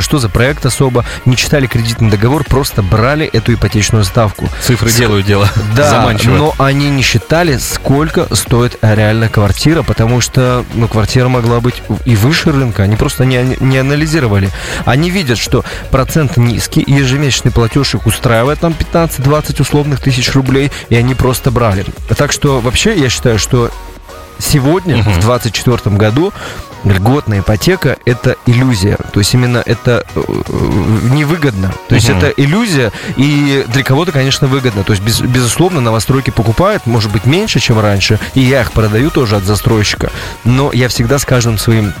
что 0.00 0.18
за 0.18 0.28
проект 0.28 0.66
особо, 0.66 1.04
не 1.24 1.36
читали 1.36 1.66
кредитный 1.66 2.10
договор, 2.10 2.44
просто 2.44 2.82
брали 2.82 3.26
эту 3.26 3.54
ипотечную 3.54 4.04
ставку. 4.04 4.48
Цифры 4.62 4.90
делают 4.90 5.26
дело. 5.26 5.48
Да, 5.76 5.90
Заманчиво. 5.90 6.36
но 6.36 6.54
они 6.58 6.88
не 6.90 7.02
считали, 7.02 7.56
сколько 7.58 8.34
стоит 8.34 8.78
реально 8.82 9.28
квартира, 9.28 9.82
потому 9.82 10.20
что 10.20 10.64
ну, 10.74 10.88
квартира 10.88 11.28
могла 11.28 11.60
быть 11.60 11.82
и 12.04 12.16
выше 12.16 12.50
рынка, 12.50 12.82
они 12.82 12.96
просто 12.96 13.24
не, 13.24 13.56
не 13.60 13.78
анализировали. 13.78 14.50
Они 14.84 15.10
видят, 15.10 15.38
что 15.38 15.64
процент 15.90 16.36
низкий, 16.36 16.82
ежемесячный 16.86 17.52
платеж 17.52 17.94
их 17.94 18.06
устраивает, 18.06 18.60
там 18.60 18.74
15-20 18.92 19.62
условных 19.62 20.00
тысяч 20.00 20.32
рублей, 20.32 20.72
и 20.88 20.96
они 20.96 21.14
просто 21.14 21.50
брали. 21.50 21.84
Так 22.16 22.32
что 22.32 22.60
вообще 22.60 22.98
я 22.98 23.08
считаю, 23.08 23.38
что 23.38 23.70
сегодня, 24.38 24.96
Мгм. 24.96 25.02
в 25.12 25.20
2024 25.20 25.96
году, 25.96 26.32
льготная 26.84 27.40
ипотека– 27.40 27.96
это 28.04 28.36
иллюзия. 28.46 28.96
То 29.12 29.18
есть 29.20 29.34
именно 29.34 29.62
это 29.66 30.06
э, 30.14 30.20
э, 30.20 30.52
невыгодно. 31.12 31.72
То 31.88 31.94
есть 31.96 32.08
Мгм. 32.08 32.18
это 32.18 32.28
иллюзия, 32.36 32.92
и 33.16 33.64
для 33.68 33.82
кого-то, 33.82 34.12
конечно, 34.12 34.46
выгодно. 34.46 34.84
То 34.84 34.92
есть, 34.92 35.02
без- 35.02 35.20
безусловно, 35.20 35.80
новостройки 35.80 36.30
покупают, 36.30 36.86
может 36.86 37.10
быть, 37.10 37.26
меньше, 37.26 37.58
чем 37.60 37.80
раньше, 37.80 38.18
и 38.34 38.40
я 38.40 38.60
их 38.60 38.72
продаю 38.72 39.10
тоже 39.10 39.36
от 39.36 39.42
застройщика. 39.44 40.10
Но 40.44 40.70
я 40.72 40.88
всегда 40.88 41.18
с 41.18 41.24
каждым 41.24 41.58
своим 41.58 41.92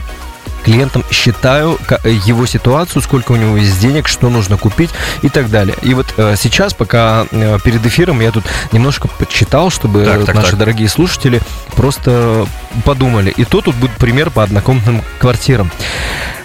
клиентом, 0.64 1.04
считаю 1.10 1.78
его 2.04 2.46
ситуацию, 2.46 3.02
сколько 3.02 3.32
у 3.32 3.36
него 3.36 3.56
есть 3.56 3.80
денег, 3.80 4.08
что 4.08 4.28
нужно 4.28 4.56
купить 4.56 4.90
и 5.22 5.28
так 5.28 5.50
далее. 5.50 5.76
И 5.82 5.94
вот 5.94 6.06
сейчас, 6.36 6.74
пока 6.74 7.26
перед 7.64 7.84
эфиром 7.84 8.20
я 8.20 8.30
тут 8.30 8.44
немножко 8.72 9.08
подсчитал, 9.08 9.70
чтобы 9.70 10.04
так, 10.04 10.24
так, 10.24 10.34
наши 10.34 10.50
так. 10.50 10.58
дорогие 10.58 10.88
слушатели 10.88 11.40
просто 11.76 12.46
подумали. 12.84 13.30
И 13.30 13.44
то 13.44 13.60
тут 13.60 13.74
будет 13.76 13.92
пример 13.92 14.30
по 14.30 14.42
однокомнатным 14.42 15.02
квартирам. 15.18 15.70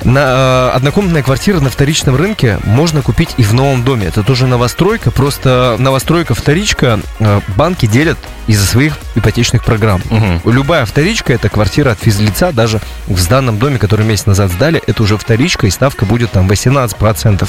На, 0.03 0.19
э, 0.19 0.69
однокомнатная 0.75 1.23
квартира 1.23 1.59
на 1.59 1.69
вторичном 1.69 2.15
рынке 2.15 2.59
можно 2.63 3.01
купить 3.01 3.29
и 3.37 3.43
в 3.43 3.53
новом 3.53 3.83
доме. 3.83 4.07
Это 4.07 4.23
тоже 4.23 4.47
новостройка, 4.47 5.11
просто 5.11 5.77
новостройка, 5.79 6.33
вторичка 6.33 6.99
э, 7.19 7.41
банки 7.55 7.85
делят 7.85 8.17
из-за 8.47 8.65
своих 8.65 8.97
ипотечных 9.15 9.63
программ. 9.63 10.01
Угу. 10.09 10.51
Любая 10.51 10.85
вторичка 10.85 11.33
это 11.33 11.47
квартира 11.49 11.91
от 11.91 11.99
физлица, 11.99 12.51
даже 12.51 12.81
в 13.07 13.17
сданном 13.17 13.57
доме, 13.57 13.77
который 13.77 14.02
месяц 14.03 14.25
назад 14.25 14.51
сдали, 14.51 14.81
это 14.85 15.03
уже 15.03 15.17
вторичка, 15.17 15.67
и 15.67 15.69
ставка 15.69 16.05
будет 16.05 16.31
там 16.31 16.49
18%. 16.49 17.47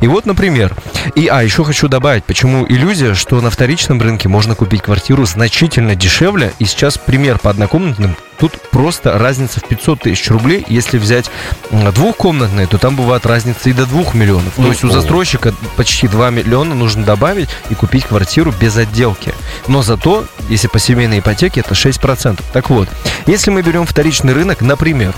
И 0.00 0.06
вот, 0.06 0.26
например, 0.26 0.74
и, 1.14 1.26
а, 1.26 1.42
еще 1.42 1.64
хочу 1.64 1.88
добавить, 1.88 2.24
почему 2.24 2.66
иллюзия, 2.68 3.14
что 3.14 3.40
на 3.40 3.50
вторичном 3.50 4.00
рынке 4.00 4.28
можно 4.28 4.54
купить 4.54 4.82
квартиру 4.82 5.24
значительно 5.26 5.94
дешевле, 5.94 6.52
и 6.58 6.64
сейчас 6.64 6.98
пример 6.98 7.38
по 7.38 7.50
однокомнатным 7.50 8.16
Тут 8.38 8.52
просто 8.70 9.18
разница 9.18 9.58
в 9.60 9.64
500 9.64 10.00
тысяч 10.00 10.30
рублей. 10.30 10.64
Если 10.68 10.98
взять 10.98 11.28
двухкомнатные, 11.70 12.68
то 12.68 12.78
там 12.78 12.94
бывает 12.94 13.26
разница 13.26 13.68
и 13.68 13.72
до 13.72 13.84
2 13.84 14.12
миллионов. 14.14 14.54
То 14.54 14.68
есть 14.68 14.84
у 14.84 14.90
застройщика 14.90 15.52
почти 15.76 16.06
2 16.06 16.30
миллиона 16.30 16.74
нужно 16.74 17.04
добавить 17.04 17.48
и 17.68 17.74
купить 17.74 18.04
квартиру 18.04 18.54
без 18.60 18.76
отделки. 18.76 19.34
Но 19.66 19.82
зато, 19.82 20.24
если 20.48 20.68
по 20.68 20.78
семейной 20.78 21.18
ипотеке, 21.18 21.60
это 21.60 21.74
6%. 21.74 22.40
Так 22.52 22.70
вот, 22.70 22.88
если 23.26 23.50
мы 23.50 23.62
берем 23.62 23.84
вторичный 23.84 24.32
рынок, 24.32 24.60
например, 24.60 25.14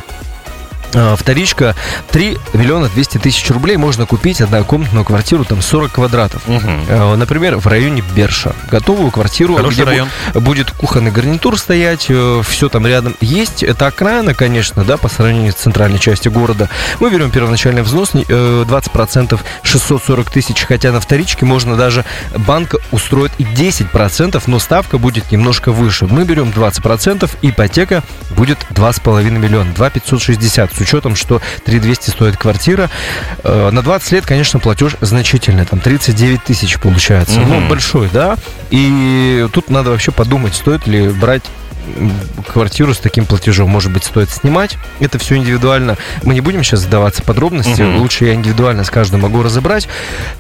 вторичка 1.17 1.75
3 2.11 2.39
миллиона 2.55 2.89
200 2.89 3.19
тысяч 3.19 3.49
рублей 3.51 3.77
можно 3.77 4.07
купить 4.07 4.41
однокомнатную 4.41 5.05
квартиру, 5.05 5.45
там 5.45 5.63
40 5.63 5.93
квадратов. 5.93 6.43
Угу. 6.49 7.17
Например, 7.17 7.57
в 7.57 7.67
районе 7.67 8.03
Берша. 8.15 8.55
Готовую 8.71 9.11
квартиру, 9.11 9.57
Хороший 9.57 9.75
где 9.75 9.85
район. 9.85 10.09
будет 10.35 10.71
кухонный 10.71 11.11
гарнитур 11.11 11.59
стоять, 11.59 12.07
э, 12.09 12.43
все 12.47 12.69
там 12.69 12.87
рядом 12.87 13.17
есть. 13.21 13.63
Это 13.63 13.87
окраина, 13.87 14.35
конечно, 14.35 14.85
да, 14.85 14.97
по 14.97 15.09
сравнению 15.09 15.53
с 15.53 15.57
центральной 15.57 15.99
частью 15.99 16.33
города. 16.33 16.69
Мы 16.99 17.11
берем 17.11 17.31
первоначальный 17.31 17.83
взнос 17.83 18.15
20%, 18.15 19.41
э, 19.41 19.45
640 19.63 20.31
тысяч, 20.31 20.63
хотя 20.63 20.93
на 20.93 21.01
вторичке 21.01 21.45
можно 21.45 21.77
даже 21.77 22.05
банк 22.37 22.75
устроит 22.91 23.33
и 23.39 23.45
10%, 23.45 24.43
но 24.47 24.59
ставка 24.59 24.99
будет 24.99 25.31
немножко 25.31 25.73
выше. 25.73 26.07
Мы 26.07 26.25
берем 26.25 26.51
20%, 26.51 27.31
ипотека 27.43 28.03
будет 28.31 28.59
2,5 28.71 29.39
миллиона, 29.39 29.73
2,560 29.75 30.73
с 30.81 30.83
учетом, 30.83 31.15
что 31.15 31.41
3200 31.65 32.11
стоит 32.11 32.37
квартира. 32.37 32.91
Э, 33.45 33.71
на 33.71 33.83
20 33.83 34.13
лет, 34.13 34.27
конечно, 34.27 34.59
платеж 34.59 34.97
значительный, 35.01 35.67
там 35.67 35.81
39 35.81 36.43
тысяч 36.43 36.79
получается. 36.79 37.41
Угу. 37.41 37.49
Ну, 37.49 37.69
большой, 37.69 38.09
да. 38.13 38.37
И 38.71 39.47
тут 39.53 39.69
надо 39.69 39.91
вообще 39.91 40.11
подумать, 40.11 40.55
стоит 40.55 40.87
ли 40.87 41.09
брать 41.09 41.43
квартиру 42.47 42.95
с 42.95 42.99
таким 42.99 43.27
платежом, 43.27 43.69
может 43.69 43.93
быть, 43.93 44.05
стоит 44.05 44.31
снимать. 44.31 44.77
Это 45.01 45.19
все 45.19 45.37
индивидуально. 45.37 45.97
Мы 46.23 46.35
не 46.35 46.41
будем 46.41 46.63
сейчас 46.63 46.81
задаваться 46.81 47.23
подробности. 47.23 47.83
Угу. 47.83 47.99
Лучше 47.99 48.27
я 48.27 48.35
индивидуально 48.35 48.85
с 48.85 48.91
каждым 48.91 49.21
могу 49.21 49.43
разобрать. 49.43 49.89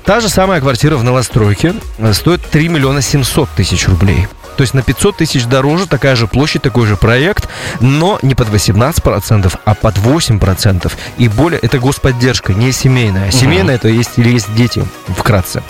Та 0.04 0.20
же 0.20 0.28
самая 0.28 0.61
квартира 0.61 0.97
в 0.97 1.04
новостройке 1.04 1.75
стоит 2.12 2.40
3 2.50 2.68
миллиона 2.68 3.02
700 3.02 3.49
тысяч 3.50 3.88
рублей. 3.88 4.28
То 4.57 4.62
есть 4.62 4.75
на 4.75 4.83
500 4.83 5.16
тысяч 5.16 5.45
дороже, 5.47 5.87
такая 5.87 6.16
же 6.16 6.26
площадь, 6.26 6.62
такой 6.62 6.87
же 6.87 6.97
проект, 6.97 7.49
но 7.80 8.19
не 8.23 8.35
под 8.35 8.49
18%, 8.49 9.59
а 9.64 9.75
под 9.75 9.99
8%. 9.99 10.92
И 11.19 11.28
более, 11.28 11.61
это 11.61 11.78
господдержка, 11.78 12.52
не 12.54 12.73
семейная. 12.73 13.30
Семейная 13.30 13.76
угу. 13.76 13.87
это 13.87 13.88
есть 13.88 14.12
или 14.16 14.30
есть 14.30 14.54
дети, 14.54 14.85
вкратце 15.16 15.62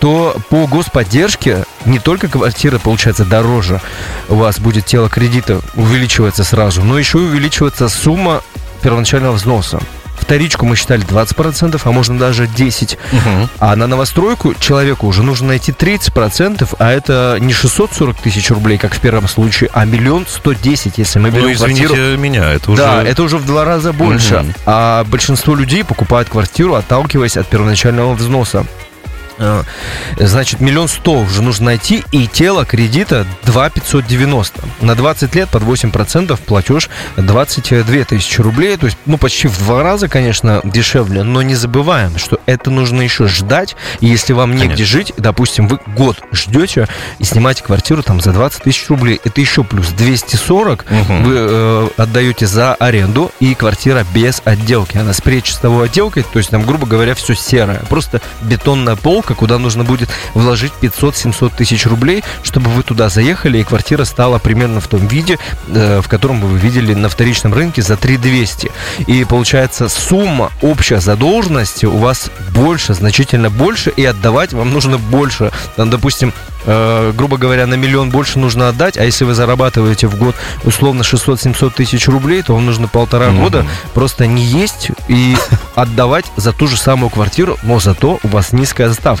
то 0.00 0.36
по 0.50 0.66
господдержке 0.66 1.64
не 1.86 1.98
только 1.98 2.28
квартира 2.28 2.78
получается 2.78 3.24
дороже, 3.24 3.80
у 4.28 4.34
вас 4.34 4.60
будет 4.60 4.84
тело 4.84 5.08
кредита 5.08 5.62
увеличиваться 5.76 6.44
сразу, 6.44 6.82
но 6.82 6.98
еще 6.98 7.18
и 7.20 7.22
увеличивается 7.22 7.88
сумма 7.88 8.42
первоначального 8.82 9.32
взноса 9.32 9.80
вторичку 10.24 10.66
мы 10.66 10.74
считали 10.74 11.04
20%, 11.04 11.80
а 11.82 11.92
можно 11.92 12.18
даже 12.18 12.44
10%. 12.44 12.96
Угу. 13.12 13.48
А 13.60 13.76
на 13.76 13.86
новостройку 13.86 14.54
человеку 14.54 15.06
уже 15.06 15.22
нужно 15.22 15.48
найти 15.48 15.72
30%, 15.72 16.76
а 16.78 16.90
это 16.90 17.36
не 17.40 17.52
640 17.52 18.16
тысяч 18.20 18.50
рублей, 18.50 18.78
как 18.78 18.94
в 18.94 19.00
первом 19.00 19.28
случае, 19.28 19.70
а 19.72 19.84
миллион 19.84 20.26
110, 20.26 20.98
если 20.98 21.18
мы 21.18 21.30
берем 21.30 21.44
ну, 21.44 21.52
извините 21.52 21.86
квартиру. 21.86 22.18
меня, 22.18 22.52
это 22.52 22.72
уже... 22.72 22.82
Да, 22.82 23.02
это 23.02 23.22
уже 23.22 23.36
в 23.36 23.46
два 23.46 23.64
раза 23.64 23.92
больше. 23.92 24.36
Угу. 24.36 24.46
А 24.66 25.04
большинство 25.04 25.54
людей 25.54 25.84
покупают 25.84 26.28
квартиру, 26.28 26.74
отталкиваясь 26.74 27.36
от 27.36 27.46
первоначального 27.46 28.14
взноса. 28.14 28.66
А, 29.38 29.64
значит, 30.18 30.60
миллион 30.60 30.88
сто 30.88 31.20
уже 31.20 31.42
нужно 31.42 31.66
найти, 31.66 32.04
и 32.12 32.26
тело 32.26 32.64
кредита 32.64 33.26
2 33.44 33.70
590. 33.70 34.60
На 34.80 34.94
20 34.94 35.34
лет 35.34 35.48
под 35.48 35.62
8% 35.62 36.38
платеж 36.44 36.88
22 37.16 38.04
тысячи 38.04 38.40
рублей. 38.40 38.76
То 38.76 38.86
есть, 38.86 38.98
ну, 39.06 39.18
почти 39.18 39.48
в 39.48 39.58
два 39.58 39.82
раза, 39.82 40.08
конечно, 40.08 40.60
дешевле. 40.64 41.22
Но 41.22 41.42
не 41.42 41.54
забываем, 41.54 42.18
что 42.18 42.38
это 42.46 42.70
нужно 42.70 43.02
еще 43.02 43.26
ждать. 43.26 43.76
И 44.00 44.06
если 44.06 44.32
вам 44.32 44.52
негде 44.52 44.68
конечно. 44.68 44.86
жить, 44.86 45.12
допустим, 45.16 45.68
вы 45.68 45.78
год 45.96 46.18
ждете 46.32 46.88
и 47.18 47.24
снимаете 47.24 47.62
квартиру 47.62 48.02
там 48.02 48.20
за 48.20 48.32
20 48.32 48.62
тысяч 48.62 48.88
рублей, 48.88 49.20
это 49.24 49.40
еще 49.40 49.64
плюс 49.64 49.88
240 49.88 50.84
угу. 50.88 51.14
вы 51.24 51.34
э, 51.36 51.88
отдаете 51.96 52.46
за 52.46 52.74
аренду, 52.74 53.30
и 53.40 53.54
квартира 53.54 54.04
без 54.14 54.42
отделки. 54.44 54.96
Она 54.96 55.12
с 55.12 55.20
пречистовой 55.20 55.86
отделкой, 55.86 56.24
то 56.24 56.38
есть 56.38 56.50
там, 56.50 56.64
грубо 56.64 56.86
говоря, 56.86 57.14
все 57.14 57.34
серое. 57.34 57.82
Просто 57.88 58.20
бетонная 58.42 58.96
пол 58.96 59.22
полка, 59.24 59.34
куда 59.34 59.58
нужно 59.58 59.84
будет 59.84 60.08
вложить 60.34 60.72
500-700 60.80 61.52
тысяч 61.56 61.86
рублей, 61.86 62.22
чтобы 62.42 62.70
вы 62.70 62.82
туда 62.82 63.08
заехали, 63.08 63.58
и 63.58 63.64
квартира 63.64 64.04
стала 64.04 64.38
примерно 64.38 64.80
в 64.80 64.88
том 64.88 65.06
виде, 65.06 65.38
э, 65.68 66.00
в 66.02 66.08
котором 66.08 66.40
вы 66.40 66.58
видели 66.58 66.94
на 66.94 67.08
вторичном 67.08 67.54
рынке 67.54 67.82
за 67.82 67.96
3200. 67.96 68.70
И 69.06 69.24
получается 69.24 69.88
сумма 69.88 70.50
общая 70.60 71.00
задолженности 71.00 71.86
у 71.86 71.96
вас 71.98 72.30
больше, 72.50 72.94
значительно 72.94 73.50
больше, 73.50 73.90
и 73.90 74.04
отдавать 74.04 74.52
вам 74.52 74.72
нужно 74.72 74.98
больше. 74.98 75.50
Там, 75.76 75.90
допустим, 75.90 76.32
э, 76.66 77.12
грубо 77.16 77.36
говоря, 77.36 77.66
на 77.66 77.74
миллион 77.74 78.10
больше 78.10 78.38
нужно 78.38 78.68
отдать, 78.68 78.98
а 78.98 79.04
если 79.04 79.24
вы 79.24 79.34
зарабатываете 79.34 80.06
в 80.06 80.16
год 80.16 80.34
условно 80.64 81.02
600-700 81.02 81.70
тысяч 81.74 82.08
рублей, 82.08 82.42
то 82.42 82.54
вам 82.54 82.66
нужно 82.66 82.88
полтора 82.88 83.26
mm-hmm. 83.26 83.40
года 83.40 83.66
просто 83.94 84.26
не 84.26 84.44
есть 84.44 84.90
и 85.08 85.36
отдавать 85.74 86.26
за 86.36 86.52
ту 86.52 86.66
же 86.66 86.76
самую 86.76 87.10
квартиру, 87.10 87.56
но 87.62 87.80
зато 87.80 88.18
у 88.22 88.28
вас 88.28 88.52
низкая 88.52 88.92
ставка. 88.92 89.13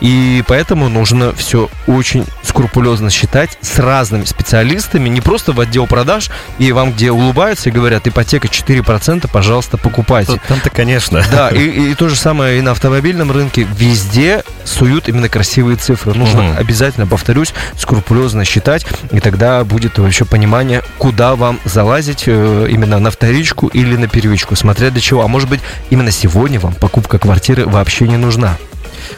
И 0.00 0.42
поэтому 0.46 0.88
нужно 0.88 1.32
все 1.34 1.68
очень 1.86 2.24
скрупулезно 2.42 3.10
считать 3.10 3.58
с 3.60 3.78
разными 3.78 4.24
специалистами, 4.24 5.08
не 5.08 5.20
просто 5.20 5.52
в 5.52 5.60
отдел 5.60 5.86
продаж, 5.86 6.30
и 6.58 6.72
вам 6.72 6.92
где 6.92 7.10
улыбаются 7.10 7.68
и 7.68 7.72
говорят, 7.72 8.06
ипотека 8.06 8.48
4%, 8.48 9.28
пожалуйста, 9.32 9.76
покупайте. 9.76 10.40
Там-то, 10.48 10.70
конечно. 10.70 11.24
Да, 11.30 11.50
и, 11.50 11.90
и 11.92 11.94
то 11.94 12.08
же 12.08 12.16
самое 12.16 12.58
и 12.58 12.62
на 12.62 12.72
автомобильном 12.72 13.30
рынке. 13.30 13.66
Везде 13.76 14.42
суют 14.64 15.08
именно 15.08 15.28
красивые 15.28 15.76
цифры. 15.76 16.14
Нужно 16.14 16.50
угу. 16.50 16.58
обязательно, 16.58 17.06
повторюсь, 17.06 17.52
скрупулезно 17.76 18.44
считать, 18.44 18.86
и 19.10 19.20
тогда 19.20 19.64
будет 19.64 19.98
вообще 19.98 20.24
понимание, 20.24 20.82
куда 20.98 21.36
вам 21.36 21.60
залазить 21.64 22.24
э, 22.26 22.66
именно 22.70 22.98
на 22.98 23.10
вторичку 23.10 23.68
или 23.68 23.96
на 23.96 24.08
первичку, 24.08 24.56
смотря 24.56 24.90
для 24.90 25.00
чего. 25.00 25.22
А 25.22 25.28
может 25.28 25.48
быть, 25.48 25.60
именно 25.90 26.10
сегодня 26.10 26.60
вам 26.60 26.74
покупка 26.74 27.18
квартиры 27.18 27.66
вообще 27.66 28.06
не 28.08 28.16
нужна. 28.16 28.56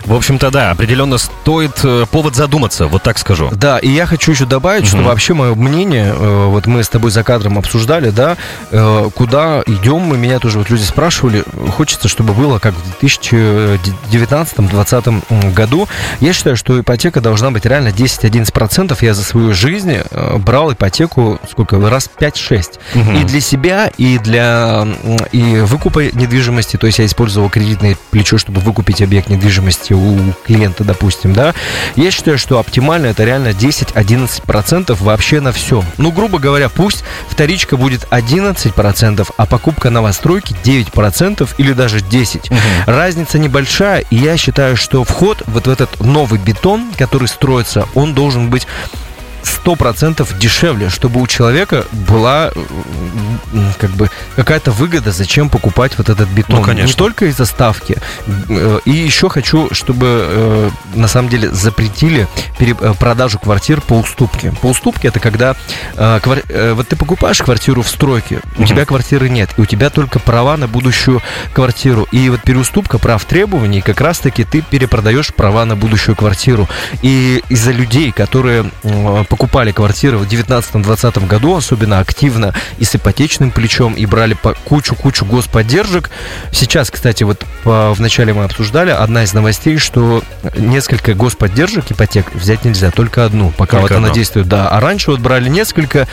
В 0.05 0.15
общем-то, 0.15 0.51
да, 0.51 0.71
определенно 0.71 1.19
стоит 1.19 1.81
э, 1.85 2.07
повод 2.11 2.35
задуматься, 2.35 2.87
вот 2.87 3.03
так 3.03 3.19
скажу. 3.19 3.51
Да, 3.53 3.79
и 3.79 3.89
я 3.89 4.07
хочу 4.07 4.33
еще 4.33 4.47
добавить, 4.47 4.85
угу. 4.85 4.89
что 4.89 5.03
вообще 5.03 5.35
мое 5.35 5.55
мнение, 5.55 6.15
э, 6.17 6.47
вот 6.47 6.67
мы 6.67 6.83
с 6.83 6.89
тобой 6.89 7.11
за 7.11 7.23
кадром 7.23 7.59
обсуждали, 7.59 8.09
да, 8.11 8.37
э, 8.71 9.11
куда 9.15 9.63
идем, 9.67 10.01
мы 10.01 10.17
меня 10.17 10.39
тоже 10.39 10.59
вот 10.59 10.71
люди 10.71 10.83
спрашивали, 10.83 11.45
хочется, 11.77 12.09
чтобы 12.09 12.33
было 12.35 12.59
как 12.59 12.75
в 12.75 13.03
2019-2020 13.03 15.53
году. 15.53 15.89
Я 16.21 16.33
считаю, 16.33 16.57
что 16.57 16.81
ипотека 16.81 17.21
должна 17.21 17.51
быть 17.51 17.65
реально 17.65 17.89
10-11%. 17.89 18.97
Я 19.01 19.15
за 19.15 19.23
свою 19.23 19.55
жизнь 19.55 19.99
брал 20.39 20.73
ипотеку 20.73 21.41
сколько 21.51 21.81
раз 21.89 22.11
5-6. 22.19 22.79
Угу. 22.95 23.11
И 23.19 23.25
для 23.25 23.41
себя, 23.41 23.91
и 23.97 24.19
для 24.19 24.87
и 25.33 25.61
выкупа 25.61 26.11
недвижимости, 26.13 26.77
то 26.77 26.87
есть 26.87 26.99
я 26.99 27.07
использовал 27.07 27.51
кредитное 27.51 27.97
плечо, 28.11 28.39
чтобы 28.39 28.61
выкупить 28.61 29.03
объект 29.03 29.29
недвижимости 29.29 29.70
потребности 29.71 29.93
у 29.93 30.33
клиента, 30.45 30.85
допустим, 30.85 31.33
да, 31.33 31.55
я 31.97 32.11
считаю, 32.11 32.39
что 32.39 32.59
оптимально 32.59 33.07
это 33.07 33.25
реально 33.25 33.49
10-11% 33.49 34.97
вообще 35.01 35.41
на 35.41 35.53
все. 35.53 35.85
Ну, 35.97 36.11
грубо 36.11 36.39
говоря, 36.39 36.69
пусть 36.69 37.05
вторичка 37.29 37.77
будет 37.77 38.07
11%, 38.11 39.29
а 39.37 39.47
покупка 39.47 39.91
новостройки 39.91 40.55
9% 40.65 41.49
или 41.59 41.73
даже 41.73 41.99
10%. 41.99 42.51
Угу. 42.51 42.59
Разница 42.87 43.39
небольшая, 43.39 44.01
и 44.11 44.17
я 44.17 44.37
считаю, 44.37 44.77
что 44.77 45.05
вход 45.05 45.43
вот 45.47 45.67
в 45.67 45.71
этот 45.71 46.01
новый 46.01 46.39
бетон, 46.41 46.93
который 46.97 47.29
строится, 47.29 47.87
он 47.95 48.15
должен 48.15 48.51
быть 48.51 48.67
100% 49.43 50.39
дешевле, 50.39 50.89
чтобы 50.89 51.21
у 51.21 51.27
человека 51.27 51.85
была 51.93 52.51
м, 53.53 53.73
как 53.79 53.91
бы 53.91 54.11
какая-то 54.37 54.71
выгода, 54.71 55.13
зачем 55.13 55.49
покупать 55.49 55.97
вот 55.99 56.09
этот 56.09 56.29
бетон. 56.29 56.57
Ну, 56.57 56.63
конечно. 56.63 56.87
Не 56.89 56.93
только 56.95 57.27
из-за 57.27 57.45
ставки. 57.47 57.97
Э, 58.49 58.79
И 58.85 58.91
еще 58.93 59.29
хочу, 59.29 59.69
чтобы 59.73 60.07
э, 60.29 60.71
на 60.95 61.09
самом 61.09 61.29
деле 61.29 61.51
запретили 61.51 62.27
э, 62.59 62.95
продажу 62.99 63.39
квартир 63.39 63.81
по 63.81 63.95
уступке. 63.99 64.53
По 64.63 64.67
уступке 64.69 65.09
это 65.09 65.21
когда 65.21 65.55
э, 65.97 66.21
э, 66.49 66.73
вот 66.75 66.89
ты 66.89 66.97
покупаешь 66.97 67.41
квартиру 67.43 67.83
в 67.83 67.89
стройке, 67.89 68.41
у 68.57 68.61
Мгм. 68.63 68.67
тебя 68.67 68.85
квартиры 68.85 69.29
нет, 69.29 69.51
и 69.57 69.61
у 69.61 69.67
тебя 69.67 69.91
только 69.91 70.19
права 70.19 70.57
на 70.57 70.67
будущую 70.69 71.23
квартиру. 71.53 72.07
И 72.13 72.29
вот 72.31 72.43
переуступка 72.43 72.99
прав 72.99 73.25
требований, 73.25 73.81
как 73.81 74.01
раз-таки 74.01 74.45
ты 74.45 74.63
перепродаешь 74.63 75.33
права 75.35 75.65
на 75.65 75.77
будущую 75.77 76.17
квартиру. 76.17 76.69
И 77.03 77.43
из-за 77.49 77.73
людей, 77.73 78.13
которые 78.13 78.71
покупали 79.31 79.71
квартиры 79.71 80.19
в 80.19 80.25
19-20 80.25 81.27
году, 81.27 81.57
особенно 81.57 82.01
активно 82.01 82.53
и 82.79 82.85
с 82.85 82.97
ипотечным 82.97 83.53
плечом, 83.53 83.95
и 83.95 84.05
брали 84.05 84.35
по 84.35 84.55
кучу-кучу 84.65 85.25
господдержек, 85.25 86.11
сейчас, 86.53 86.91
кстати, 86.91 87.23
вот 87.23 87.47
по- 87.63 87.95
вначале 87.95 88.35
мы 88.35 88.45
обсуждали, 88.45 88.91
одна 88.91 89.23
из 89.23 89.33
новостей, 89.33 89.79
что 89.79 90.23
несколько 90.59 91.15
господдержек 91.15 91.91
ипотек 91.93 92.35
взять 92.35 92.65
нельзя, 92.65 92.91
только 92.91 93.25
одну, 93.25 93.51
пока 93.57 93.79
Только 93.79 93.95
вот 93.95 93.99
она 93.99 94.11
действует. 94.11 94.49
Да, 94.49 94.69
а 94.69 94.81
раньше 94.81 95.13
вот 95.13 95.21
брали 95.21 95.49
несколько, 95.49 96.09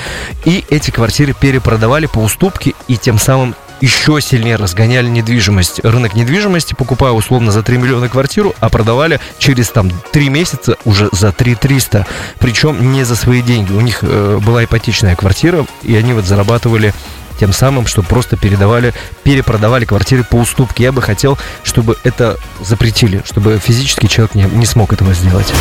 и 0.46 0.64
эти 0.70 0.92
квартиры 0.92 1.34
перепродавали 1.34 2.06
по 2.06 2.20
уступке, 2.20 2.74
и 2.88 2.98
тем 2.98 3.18
самым 3.18 3.56
еще 3.82 4.20
сильнее 4.22 4.56
разгоняли 4.56 5.08
недвижимость. 5.08 5.84
Рынок 5.84 6.16
недвижимости, 6.16 6.74
покупая 6.74 7.12
условно 7.12 7.52
за 7.52 7.64
3 7.64 7.78
миллиона 7.78 8.10
квартиру, 8.10 8.56
а 8.60 8.70
продавали 8.70 9.20
через 9.38 9.70
там 9.70 9.92
3 10.12 10.30
месяца 10.30 10.78
уже 10.86 11.10
за 11.12 11.32
3 11.32 11.56
300. 11.56 12.06
Причем 12.40 12.92
не 12.92 13.04
за 13.04 13.16
свои 13.16 13.42
деньги. 13.42 13.72
У 13.72 13.82
них 13.82 14.00
э, 14.02 14.40
была 14.42 14.64
ипотечная 14.64 15.16
квартира, 15.16 15.66
и 15.84 15.96
они 15.96 16.14
вот 16.14 16.26
зарабатывали 16.26 16.94
тем 17.38 17.54
самым, 17.54 17.88
что 17.88 18.02
просто 18.04 18.38
передавали, 18.38 18.94
перепродавали 19.24 19.86
квартиры 19.86 20.24
по 20.24 20.36
уступке. 20.36 20.84
Я 20.84 20.92
бы 20.92 21.02
хотел, 21.02 21.38
чтобы 21.64 21.98
это 22.04 22.38
запретили, 22.60 23.22
чтобы 23.26 23.60
физический 23.60 24.10
человек 24.10 24.36
не, 24.36 24.44
не 24.44 24.66
смог 24.66 24.94
этого 24.94 25.14
сделать. 25.14 25.52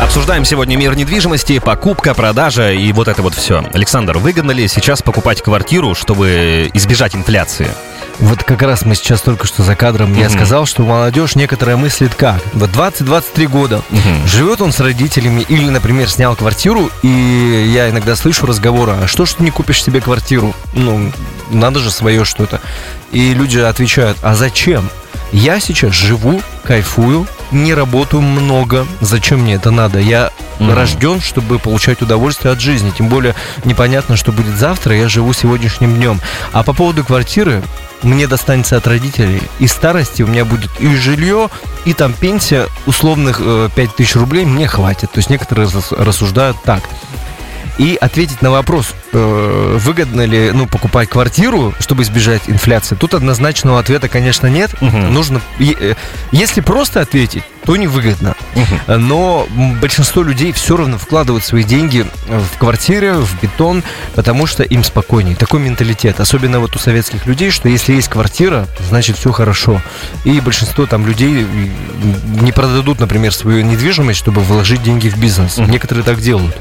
Обсуждаем 0.00 0.44
сегодня 0.44 0.76
мир 0.76 0.96
недвижимости, 0.96 1.58
покупка, 1.58 2.14
продажа 2.14 2.72
и 2.72 2.92
вот 2.92 3.08
это 3.08 3.22
вот 3.22 3.34
все. 3.34 3.64
Александр, 3.72 4.18
выгодно 4.18 4.52
ли 4.52 4.68
сейчас 4.68 5.02
покупать 5.02 5.42
квартиру, 5.42 5.94
чтобы 5.94 6.70
избежать 6.72 7.14
инфляции? 7.16 7.68
Вот 8.20 8.42
как 8.42 8.62
раз 8.62 8.84
мы 8.84 8.96
сейчас 8.96 9.20
только 9.20 9.46
что 9.46 9.62
за 9.62 9.76
кадром 9.76 10.12
я 10.14 10.24
Мгм. 10.24 10.32
сказал, 10.34 10.66
что 10.66 10.82
молодежь 10.82 11.36
некоторая 11.36 11.76
мыслит 11.76 12.14
как? 12.16 12.40
Вот 12.52 12.70
20-23 12.70 13.46
года. 13.46 13.82
Мгм. 13.90 14.26
Живет 14.26 14.60
он 14.60 14.72
с 14.72 14.80
родителями 14.80 15.42
или, 15.48 15.68
например, 15.68 16.10
снял 16.10 16.34
квартиру, 16.34 16.90
и 17.02 17.70
я 17.72 17.88
иногда 17.90 18.16
слышу 18.16 18.46
разговоры, 18.46 18.92
а 19.02 19.06
что 19.06 19.24
ж 19.24 19.34
ты 19.34 19.44
не 19.44 19.52
купишь 19.52 19.84
себе 19.84 20.00
квартиру? 20.00 20.52
Ну, 20.72 21.12
надо 21.50 21.78
же 21.78 21.92
свое 21.92 22.24
что-то. 22.24 22.60
И 23.12 23.34
люди 23.34 23.58
отвечают, 23.58 24.18
а 24.22 24.34
зачем? 24.34 24.90
Я 25.30 25.60
сейчас 25.60 25.92
живу, 25.92 26.40
кайфую, 26.64 27.26
не 27.52 27.72
работаю 27.72 28.20
много. 28.22 28.84
Зачем 29.00 29.40
мне 29.42 29.54
это 29.54 29.70
надо? 29.70 30.00
Я 30.00 30.32
Мгм. 30.58 30.74
рожден, 30.74 31.20
чтобы 31.20 31.60
получать 31.60 32.02
удовольствие 32.02 32.52
от 32.52 32.60
жизни. 32.60 32.90
Тем 32.96 33.08
более 33.08 33.36
непонятно, 33.64 34.16
что 34.16 34.32
будет 34.32 34.58
завтра. 34.58 34.96
Я 34.96 35.08
живу 35.08 35.32
сегодняшним 35.34 35.94
днем. 35.94 36.20
А 36.52 36.62
по 36.64 36.72
поводу 36.72 37.04
квартиры, 37.04 37.62
мне 38.02 38.26
достанется 38.26 38.76
от 38.76 38.86
родителей. 38.86 39.42
И 39.58 39.66
старости 39.66 40.22
у 40.22 40.26
меня 40.26 40.44
будет 40.44 40.70
и 40.80 40.94
жилье, 40.96 41.48
и 41.84 41.94
там 41.94 42.12
пенсия 42.12 42.66
условных 42.86 43.40
э, 43.42 43.68
5000 43.74 44.16
рублей 44.16 44.44
мне 44.44 44.66
хватит. 44.66 45.10
То 45.12 45.18
есть 45.18 45.30
некоторые 45.30 45.68
рас- 45.68 45.92
рассуждают 45.92 46.56
так. 46.64 46.82
И 47.78 47.96
ответить 48.00 48.42
на 48.42 48.50
вопрос, 48.50 48.92
э, 49.12 49.76
выгодно 49.78 50.22
ли 50.26 50.50
ну, 50.52 50.66
покупать 50.66 51.08
квартиру, 51.08 51.72
чтобы 51.78 52.02
избежать 52.02 52.42
инфляции, 52.48 52.96
тут 52.96 53.14
однозначного 53.14 53.78
ответа, 53.78 54.08
конечно, 54.08 54.48
нет. 54.48 54.74
Мгм. 54.80 55.14
Нужно, 55.14 55.40
э, 55.60 55.94
если 56.32 56.60
просто 56.60 57.00
ответить, 57.00 57.44
то 57.64 57.76
невыгодно. 57.76 58.34
Но 58.86 59.46
большинство 59.80 60.22
людей 60.22 60.52
все 60.52 60.76
равно 60.76 60.98
вкладывают 60.98 61.44
свои 61.44 61.64
деньги 61.64 62.06
в 62.28 62.58
квартиры, 62.58 63.14
в 63.14 63.40
бетон, 63.42 63.82
потому 64.14 64.46
что 64.46 64.62
им 64.62 64.84
спокойнее. 64.84 65.36
Такой 65.36 65.60
менталитет. 65.60 66.20
Особенно 66.20 66.60
вот 66.60 66.76
у 66.76 66.78
советских 66.78 67.26
людей, 67.26 67.50
что 67.50 67.68
если 67.68 67.92
есть 67.92 68.08
квартира, 68.08 68.66
значит 68.88 69.16
все 69.16 69.32
хорошо. 69.32 69.80
И 70.24 70.40
большинство 70.40 70.86
там 70.86 71.06
людей 71.06 71.46
не 72.40 72.52
продадут, 72.52 73.00
например, 73.00 73.32
свою 73.32 73.62
недвижимость, 73.64 74.18
чтобы 74.18 74.42
вложить 74.42 74.82
деньги 74.82 75.08
в 75.08 75.16
бизнес. 75.18 75.58
Некоторые 75.58 76.04
так 76.04 76.20
делают. 76.20 76.56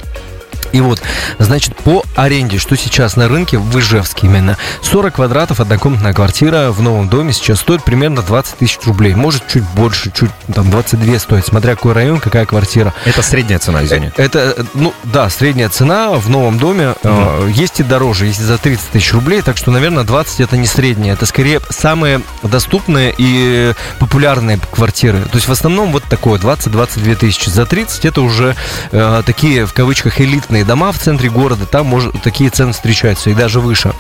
И 0.72 0.82
вот, 0.82 1.02
значит, 1.40 1.76
по 1.76 2.04
аренде, 2.16 2.58
что 2.58 2.76
сейчас 2.76 3.16
на 3.16 3.28
рынке 3.28 3.58
в 3.58 3.80
Ижевске 3.80 4.28
именно, 4.28 4.58
40 4.82 5.16
квадратов, 5.16 5.60
однокомнатная 5.60 6.14
квартира 6.14 6.72
в 6.72 6.82
новом 6.82 7.10
доме 7.10 7.34
сейчас 7.34 7.60
стоит 7.60 7.84
примерно 7.84 8.22
20 8.22 8.58
тысяч 8.58 8.80
рублей. 8.86 9.16
Может, 9.16 9.48
чуть 9.48 9.64
больше, 9.76 10.12
чуть 10.12 10.32
там 10.54 10.70
22 10.70 11.20
стоит, 11.20 11.46
смотря 11.46 11.76
какой 11.76 11.94
район, 11.94 12.20
какая 12.20 12.46
квартира. 12.46 12.94
Это 13.06 13.22
средняя 13.22 13.60
цена, 13.60 13.84
извини. 13.84 14.12
Это, 14.18 14.56
э, 14.58 14.64
ну, 14.74 14.94
да, 15.04 15.30
средняя 15.30 15.70
цена 15.70 16.12
в 16.12 16.30
новом 16.30 16.58
доме. 16.58 16.96
э, 17.04 17.50
есть 17.54 17.80
и 17.80 17.84
дороже, 17.84 18.26
есть 18.26 18.40
и 18.40 18.44
за 18.44 18.58
30 18.58 18.90
тысяч 18.92 19.14
рублей, 19.14 19.42
так 19.42 19.58
что, 19.58 19.72
наверное, 19.72 20.04
20 20.04 20.40
это 20.42 20.58
не 20.58 20.68
средняя. 20.68 21.14
Это 21.14 21.26
скорее 21.26 21.62
самые 21.70 22.22
доступные 22.44 23.14
и 23.18 23.74
популярные 24.00 24.60
квартиры. 24.72 25.22
То 25.24 25.36
есть 25.36 25.48
в 25.48 25.52
основном 25.52 25.92
вот 25.92 26.04
такое, 26.04 26.40
20-22 26.40 27.16
тысячи. 27.16 27.50
За 27.50 27.66
30 27.66 28.06
это 28.06 28.22
уже 28.22 28.56
э, 28.92 29.24
такие, 29.26 29.66
в 29.66 29.74
кавычках, 29.74 30.20
элитные 30.22 30.57
дома 30.64 30.92
в 30.92 31.00
центре 31.00 31.30
города. 31.30 31.66
Там 31.66 31.88
может, 31.88 32.22
такие 32.22 32.50
цены 32.50 32.74
встречаются 32.74 33.30
и 33.30 33.34
даже 33.34 33.60
выше. 33.60 33.94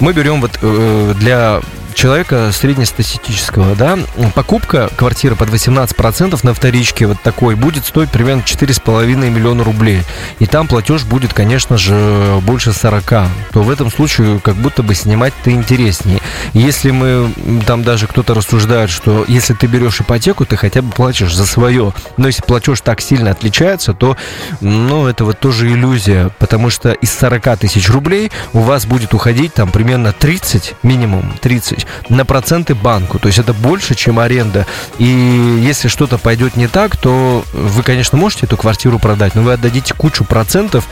Мы 0.00 0.12
берем 0.12 0.40
вот 0.40 0.58
э, 0.62 1.14
для 1.18 1.60
человека 1.94 2.50
среднестатистического, 2.52 3.74
да, 3.74 3.98
покупка 4.34 4.90
квартиры 4.96 5.36
под 5.36 5.48
18% 5.48 6.38
на 6.42 6.54
вторичке 6.54 7.06
вот 7.06 7.20
такой 7.22 7.54
будет 7.54 7.86
стоить 7.86 8.10
примерно 8.10 8.40
4,5 8.40 9.30
миллиона 9.30 9.64
рублей. 9.64 10.02
И 10.38 10.46
там 10.46 10.66
платеж 10.66 11.04
будет, 11.04 11.32
конечно 11.32 11.76
же, 11.76 12.38
больше 12.42 12.72
40. 12.72 13.04
То 13.52 13.62
в 13.62 13.70
этом 13.70 13.90
случае 13.90 14.40
как 14.40 14.56
будто 14.56 14.82
бы 14.82 14.94
снимать-то 14.94 15.50
интереснее. 15.50 16.20
Если 16.52 16.90
мы, 16.90 17.32
там 17.66 17.82
даже 17.82 18.06
кто-то 18.06 18.34
рассуждает, 18.34 18.90
что 18.90 19.24
если 19.28 19.54
ты 19.54 19.66
берешь 19.66 20.00
ипотеку, 20.00 20.44
ты 20.44 20.56
хотя 20.56 20.82
бы 20.82 20.90
платишь 20.90 21.34
за 21.34 21.46
свое. 21.46 21.92
Но 22.16 22.26
если 22.26 22.42
платеж 22.42 22.80
так 22.80 23.00
сильно 23.00 23.30
отличается, 23.30 23.94
то, 23.94 24.16
ну, 24.60 25.06
это 25.06 25.24
вот 25.24 25.38
тоже 25.38 25.68
иллюзия. 25.68 26.30
Потому 26.38 26.70
что 26.70 26.92
из 26.92 27.12
40 27.12 27.58
тысяч 27.58 27.88
рублей 27.88 28.30
у 28.52 28.60
вас 28.60 28.86
будет 28.86 29.14
уходить 29.14 29.54
там 29.54 29.70
примерно 29.70 30.12
30, 30.12 30.74
минимум 30.82 31.34
30, 31.40 31.83
на 32.08 32.24
проценты 32.24 32.74
банку. 32.74 33.18
То 33.18 33.28
есть 33.28 33.38
это 33.38 33.52
больше, 33.52 33.94
чем 33.94 34.18
аренда. 34.18 34.66
И 34.98 35.04
если 35.04 35.88
что-то 35.88 36.18
пойдет 36.18 36.56
не 36.56 36.68
так, 36.68 36.96
то 36.96 37.44
вы, 37.52 37.82
конечно, 37.82 38.18
можете 38.18 38.46
эту 38.46 38.56
квартиру 38.56 38.98
продать, 38.98 39.34
но 39.34 39.42
вы 39.42 39.52
отдадите 39.52 39.94
кучу 39.94 40.24
процентов, 40.24 40.88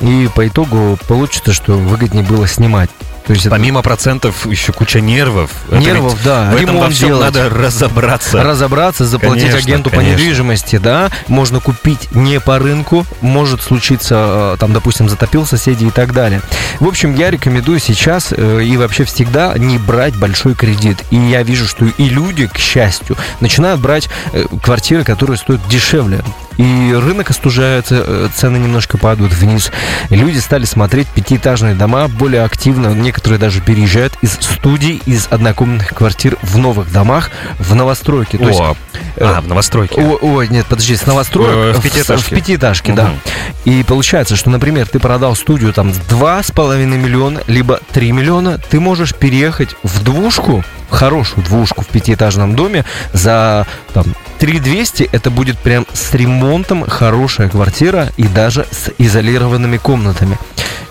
и 0.00 0.28
по 0.34 0.46
итогу 0.46 0.98
получится, 1.06 1.52
что 1.52 1.72
выгоднее 1.72 2.24
было 2.24 2.48
снимать. 2.48 2.90
То 3.26 3.32
есть 3.32 3.46
это 3.46 3.54
Помимо 3.54 3.82
процентов 3.82 4.46
еще 4.46 4.72
куча 4.72 5.00
нервов. 5.00 5.50
Это 5.68 5.78
нервов, 5.78 6.18
да, 6.24 6.50
В 6.50 6.56
этом 6.56 6.78
во 6.78 6.90
всем 6.90 7.08
делать. 7.08 7.34
надо 7.34 7.48
разобраться. 7.48 8.42
разобраться, 8.42 9.04
заплатить 9.04 9.50
Конечно, 9.50 9.58
агенту 9.58 9.90
по 9.90 9.96
конечно. 9.96 10.18
недвижимости, 10.18 10.76
да, 10.78 11.08
можно 11.28 11.60
купить 11.60 12.12
не 12.12 12.40
по 12.40 12.58
рынку, 12.58 13.06
может 13.20 13.62
случиться, 13.62 14.54
э, 14.54 14.56
там, 14.58 14.72
допустим, 14.72 15.08
затопил 15.08 15.46
соседей 15.46 15.86
и 15.86 15.90
так 15.90 16.12
далее. 16.12 16.42
В 16.80 16.88
общем, 16.88 17.14
я 17.14 17.30
рекомендую 17.30 17.78
сейчас 17.78 18.32
э, 18.36 18.62
и 18.64 18.76
вообще 18.76 19.04
всегда 19.04 19.56
не 19.56 19.78
брать 19.78 20.16
большой 20.16 20.54
кредит. 20.54 20.98
И 21.10 21.16
я 21.16 21.42
вижу, 21.44 21.68
что 21.68 21.86
и 21.86 22.08
люди, 22.08 22.48
к 22.48 22.58
счастью, 22.58 23.16
начинают 23.40 23.80
брать 23.80 24.08
э, 24.32 24.46
квартиры, 24.62 25.04
которые 25.04 25.36
стоят 25.36 25.60
дешевле. 25.68 26.22
И 26.58 26.92
рынок 26.94 27.30
остужается, 27.30 28.30
цены 28.36 28.58
немножко 28.58 28.98
падают 28.98 29.32
вниз. 29.32 29.72
Люди 30.10 30.36
стали 30.38 30.66
смотреть 30.66 31.08
пятиэтажные 31.08 31.74
дома 31.74 32.08
более 32.08 32.42
активно. 32.42 32.88
Некоторые 33.12 33.38
даже 33.38 33.60
переезжают 33.60 34.14
из 34.22 34.32
студий, 34.40 35.02
из 35.04 35.28
однокомнатных 35.30 35.90
квартир 35.90 36.38
в 36.40 36.56
новых 36.56 36.90
домах 36.90 37.30
в 37.58 37.74
новостройки. 37.74 38.38
То 38.38 38.48
есть 38.48 38.58
О, 38.58 38.74
а, 39.20 39.42
в 39.42 39.48
новостройке. 39.48 40.00
о- 40.00 40.16
Ой, 40.22 40.48
нет, 40.48 40.64
подожди, 40.64 40.96
с 40.96 41.04
новостроек 41.04 41.50
Э, 41.54 41.72
в 41.74 41.80
в, 41.80 41.82
пятиэтажке. 41.82 42.34
в 42.34 42.38
пятиэтажке, 42.38 42.92
да. 42.94 43.08
Мгм. 43.08 43.20
И 43.66 43.82
получается, 43.82 44.34
что, 44.34 44.48
например, 44.48 44.88
ты 44.88 44.98
продал 44.98 45.36
студию 45.36 45.74
там 45.74 45.92
с 45.92 45.98
2,5 45.98 46.96
миллиона, 46.96 47.42
либо 47.48 47.80
3 47.92 48.12
миллиона, 48.12 48.56
ты 48.70 48.80
можешь 48.80 49.14
переехать 49.14 49.76
в 49.82 50.02
двушку, 50.02 50.64
в 50.88 50.94
хорошую 50.94 51.44
двушку 51.44 51.82
в 51.82 51.88
пятиэтажном 51.88 52.56
доме 52.56 52.86
за 53.12 53.66
там 53.92 54.06
3200, 54.42 55.08
это 55.12 55.30
будет 55.30 55.56
прям 55.56 55.86
с 55.92 56.12
ремонтом 56.14 56.84
хорошая 56.88 57.48
квартира 57.48 58.08
и 58.16 58.24
даже 58.24 58.66
с 58.72 58.90
изолированными 58.98 59.76
комнатами. 59.76 60.36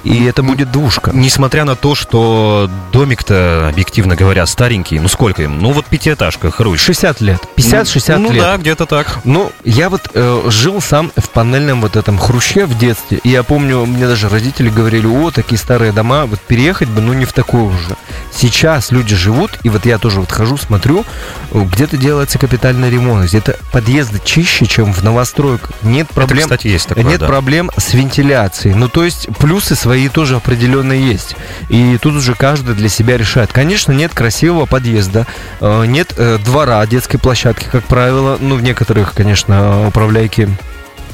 и 0.05 0.23
это 0.23 0.41
будет 0.41 0.71
двушка. 0.71 1.11
Несмотря 1.13 1.65
на 1.65 1.75
то, 1.75 1.93
что 1.93 2.71
домик-то, 2.93 3.67
объективно 3.67 4.15
говоря, 4.15 4.45
старенький, 4.45 4.99
ну 4.99 5.09
сколько 5.09 5.43
им? 5.43 5.59
Ну 5.59 5.73
вот 5.73 5.85
пятиэтажка, 5.85 6.49
хрусь. 6.49 6.79
60 6.79 7.19
лет. 7.19 7.41
50-60 7.57 8.17
ну, 8.19 8.31
лет. 8.31 8.41
да, 8.41 8.57
где-то 8.57 8.85
так. 8.85 9.19
Ну, 9.25 9.51
я 9.65 9.89
вот 9.89 10.09
э, 10.13 10.43
жил 10.47 10.79
сам 10.79 11.11
в 11.17 11.29
панельном 11.29 11.81
вот 11.81 11.97
этом 11.97 12.17
хруще 12.17 12.65
в 12.65 12.77
детстве. 12.77 13.19
И 13.21 13.29
я 13.29 13.43
помню, 13.43 13.85
мне 13.85 14.07
даже 14.07 14.29
родители 14.29 14.69
говорили, 14.69 15.07
о, 15.07 15.29
такие 15.29 15.57
старые 15.57 15.91
дома, 15.91 16.25
вот 16.25 16.39
переехать 16.39 16.87
бы, 16.87 17.01
ну 17.01 17.11
не 17.11 17.25
в 17.25 17.33
такое 17.33 17.63
уже. 17.63 17.97
Сейчас 18.34 18.91
люди 18.91 19.15
живут, 19.15 19.60
и 19.63 19.70
вот 19.70 19.86
я 19.86 19.98
тоже 19.98 20.22
вот 20.22 20.32
хожу, 20.32 20.58
смотрю, 20.58 21.06
где-то 21.52 21.98
делается 21.98 22.39
капитальный 22.39 22.89
ремонт, 22.89 23.26
где-то 23.26 23.58
подъезды 23.72 24.20
чище, 24.24 24.65
чем 24.65 24.94
в 24.94 25.04
новостройках. 25.04 25.72
Нет 25.82 26.08
проблем. 26.10 26.46
Это, 26.46 26.56
кстати, 26.56 26.67
есть 26.67 26.88
такое, 26.88 27.04
Нет 27.04 27.20
да. 27.20 27.28
проблем 27.28 27.70
с 27.78 27.94
вентиляцией. 27.94 28.76
Ну, 28.76 28.88
то 28.88 29.04
есть 29.04 29.28
плюсы 29.38 29.76
свои 29.76 30.08
тоже 30.10 30.38
определенно 30.38 30.94
есть. 30.94 31.36
И 31.70 31.98
тут 32.02 32.15
уже 32.15 32.34
каждый 32.36 32.76
для 32.76 32.89
себя 32.89 33.17
решает. 33.17 33.52
Конечно, 33.52 33.91
нет 33.91 34.13
красивого 34.13 34.65
подъезда, 34.65 35.28
э, 35.60 35.86
нет 35.86 36.13
э, 36.17 36.38
двора 36.44 36.86
детской 36.86 37.17
площадки, 37.17 37.67
как 37.72 37.84
правило. 37.84 38.38
Ну, 38.39 38.56
в 38.56 38.63
некоторых, 38.63 39.13
конечно, 39.13 39.88
управляйки 39.88 40.50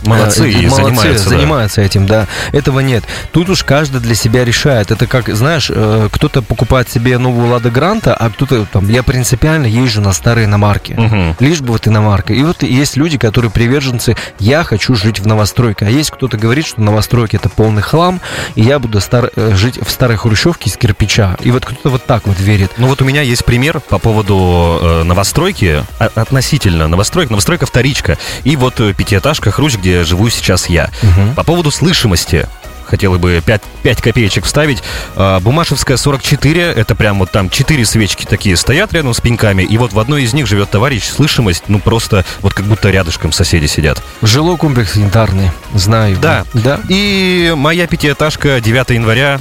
Молодцы, 0.06 0.48
Э, 0.48 0.52
и 0.52 0.68
молодцы, 0.68 0.76
занимаются, 0.84 1.24
да. 1.24 1.30
занимаются 1.30 1.82
этим, 1.82 2.06
да. 2.06 2.28
Этого 2.52 2.80
нет. 2.80 3.04
Тут 3.32 3.50
уж 3.50 3.64
каждый 3.64 4.00
для 4.02 4.16
себя 4.16 4.46
решает. 4.46 4.92
Это 4.92 5.08
как, 5.08 5.30
знаешь, 5.36 5.70
э, 5.74 6.10
кто-то 6.12 6.42
покупает 6.42 6.90
себе 6.90 7.18
новую 7.18 7.50
Лада 7.50 7.70
Гранта, 7.70 8.14
а 8.16 8.30
кто-то 8.30 8.66
там, 8.72 8.90
я 8.90 9.04
принципиально 9.04 9.66
езжу 9.66 10.02
на 10.02 10.14
старые 10.14 10.46
иномарки. 10.46 10.94
Мгм. 10.94 11.36
Лишь 11.40 11.62
бы 11.62 11.74
вот 11.74 11.88
иномарка. 11.88 12.34
И 12.34 12.44
вот 12.44 12.64
есть 12.64 12.98
люди, 12.98 13.18
которые 13.18 13.52
приверженцы, 13.52 14.16
я 14.40 14.64
хочу 14.64 14.96
жить 14.96 15.20
в 15.20 15.28
новостройке. 15.28 15.86
А 15.86 15.90
есть 15.90 16.12
кто-то 16.12 16.38
говорит, 16.38 16.66
что 16.66 16.82
новостройки 16.82 17.36
это 17.36 17.50
полный 17.50 17.82
хлам, 17.82 18.22
и 18.56 18.62
я 18.62 18.80
буду 18.80 19.00
стар- 19.02 19.32
э, 19.36 19.56
жить 19.56 19.80
в 19.86 19.90
старой 19.90 20.18
хрущевке 20.18 20.70
из 20.70 20.78
кирпича. 20.78 21.38
И 21.42 21.52
вот 21.52 21.66
кто-то 21.66 21.90
вот 21.90 22.06
так 22.06 22.28
вот 22.28 22.40
верит. 22.40 22.72
Ну 22.78 22.88
вот 22.88 23.02
у 23.02 23.06
меня 23.06 23.22
есть 23.22 23.46
пример 23.46 23.80
по 23.80 23.98
поводу 24.00 25.04
новостройки, 25.06 25.84
а- 26.00 26.10
относительно 26.16 26.88
новостроек, 26.88 27.30
новостройка 27.30 27.66
вторичка, 27.66 28.18
и 28.44 28.56
вот 28.56 28.76
пятиэтажка 28.96 29.52
Хрущ, 29.52 29.76
где 29.78 29.87
живу 30.04 30.30
сейчас 30.30 30.69
я. 30.69 30.89
По 31.36 31.43
поводу 31.43 31.71
слышимости, 31.71 32.47
хотел 32.88 33.17
бы 33.19 33.41
5, 33.45 33.62
5 33.84 34.02
копеечек 34.02 34.45
вставить. 34.45 34.82
А, 35.15 35.39
Бумашевская 35.39 35.97
44, 35.97 36.62
это 36.62 36.95
прям 36.95 37.19
вот 37.19 37.32
там 37.32 37.50
4 37.50 37.86
свечки 37.86 38.26
такие 38.26 38.56
стоят 38.56 38.93
рядом 38.93 39.13
с 39.13 39.21
пеньками, 39.21 39.63
и 39.63 39.78
вот 39.78 39.93
в 39.93 40.00
одной 40.00 40.23
из 40.23 40.34
них 40.34 40.47
живет 40.47 40.69
товарищ, 40.69 41.04
слышимость, 41.04 41.63
ну 41.67 41.80
просто 41.80 42.26
вот 42.41 42.54
как 42.54 42.65
будто 42.65 42.89
рядышком 42.89 43.32
соседи 43.32 43.65
сидят. 43.67 44.02
Жилой 44.21 44.58
комплекс 44.58 44.95
янтарный, 44.95 45.52
знаю. 45.73 46.17
Да. 46.21 46.45
Да. 46.54 46.80
И 46.89 47.54
моя 47.56 47.88
пятиэтажка 47.88 48.62
9 48.62 48.89
января, 48.91 49.39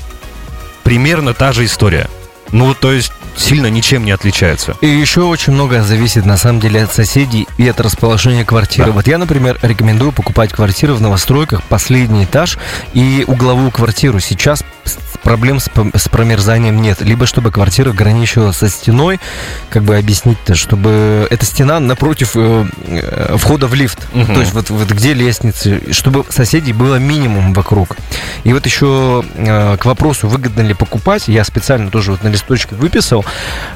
примерно 0.82 1.32
та 1.34 1.52
же 1.52 1.64
история. 1.64 2.08
Ну, 2.52 2.74
то 2.74 2.92
есть 2.92 3.12
сильно 3.36 3.66
ничем 3.66 4.04
не 4.04 4.12
отличается. 4.12 4.76
И 4.80 4.86
еще 4.86 5.22
очень 5.22 5.52
много 5.52 5.82
зависит 5.82 6.24
на 6.24 6.36
самом 6.36 6.60
деле 6.60 6.84
от 6.84 6.92
соседей 6.92 7.46
и 7.58 7.68
от 7.68 7.80
расположения 7.80 8.44
квартиры. 8.44 8.86
Да. 8.86 8.92
Вот 8.92 9.06
я, 9.06 9.18
например, 9.18 9.58
рекомендую 9.62 10.12
покупать 10.12 10.52
квартиры 10.52 10.94
в 10.94 11.00
новостройках, 11.00 11.62
последний 11.64 12.24
этаж 12.24 12.58
и 12.94 13.24
угловую 13.26 13.70
квартиру. 13.70 14.20
Сейчас 14.20 14.64
проблем 15.22 15.60
с, 15.60 15.70
с 15.94 16.08
промерзанием 16.08 16.80
нет. 16.80 17.00
Либо 17.00 17.26
чтобы 17.26 17.50
квартира 17.50 17.92
граничила 17.92 18.52
со 18.52 18.68
стеной, 18.68 19.20
как 19.70 19.82
бы 19.82 19.96
объяснить-то, 19.96 20.54
чтобы 20.54 21.26
эта 21.30 21.44
стена 21.44 21.80
напротив 21.80 22.32
э, 22.34 22.66
э, 22.86 23.36
входа 23.36 23.66
в 23.66 23.74
лифт. 23.74 24.06
Мгм. 24.12 24.34
То 24.34 24.40
есть 24.40 24.52
вот, 24.52 24.70
вот 24.70 24.90
где 24.90 25.14
лестницы, 25.14 25.92
чтобы 25.92 26.24
соседей 26.28 26.72
было 26.72 26.96
минимум 26.96 27.52
вокруг. 27.52 27.96
И 28.44 28.52
вот 28.52 28.66
еще 28.66 29.24
э, 29.34 29.76
к 29.76 29.84
вопросу, 29.84 30.28
выгодно 30.28 30.62
ли 30.62 30.74
покупать, 30.74 31.28
я 31.28 31.44
специально 31.44 31.90
тоже 31.90 32.12
вот 32.12 32.22
на 32.22 32.28
листочке 32.28 32.74
выписал. 32.74 33.24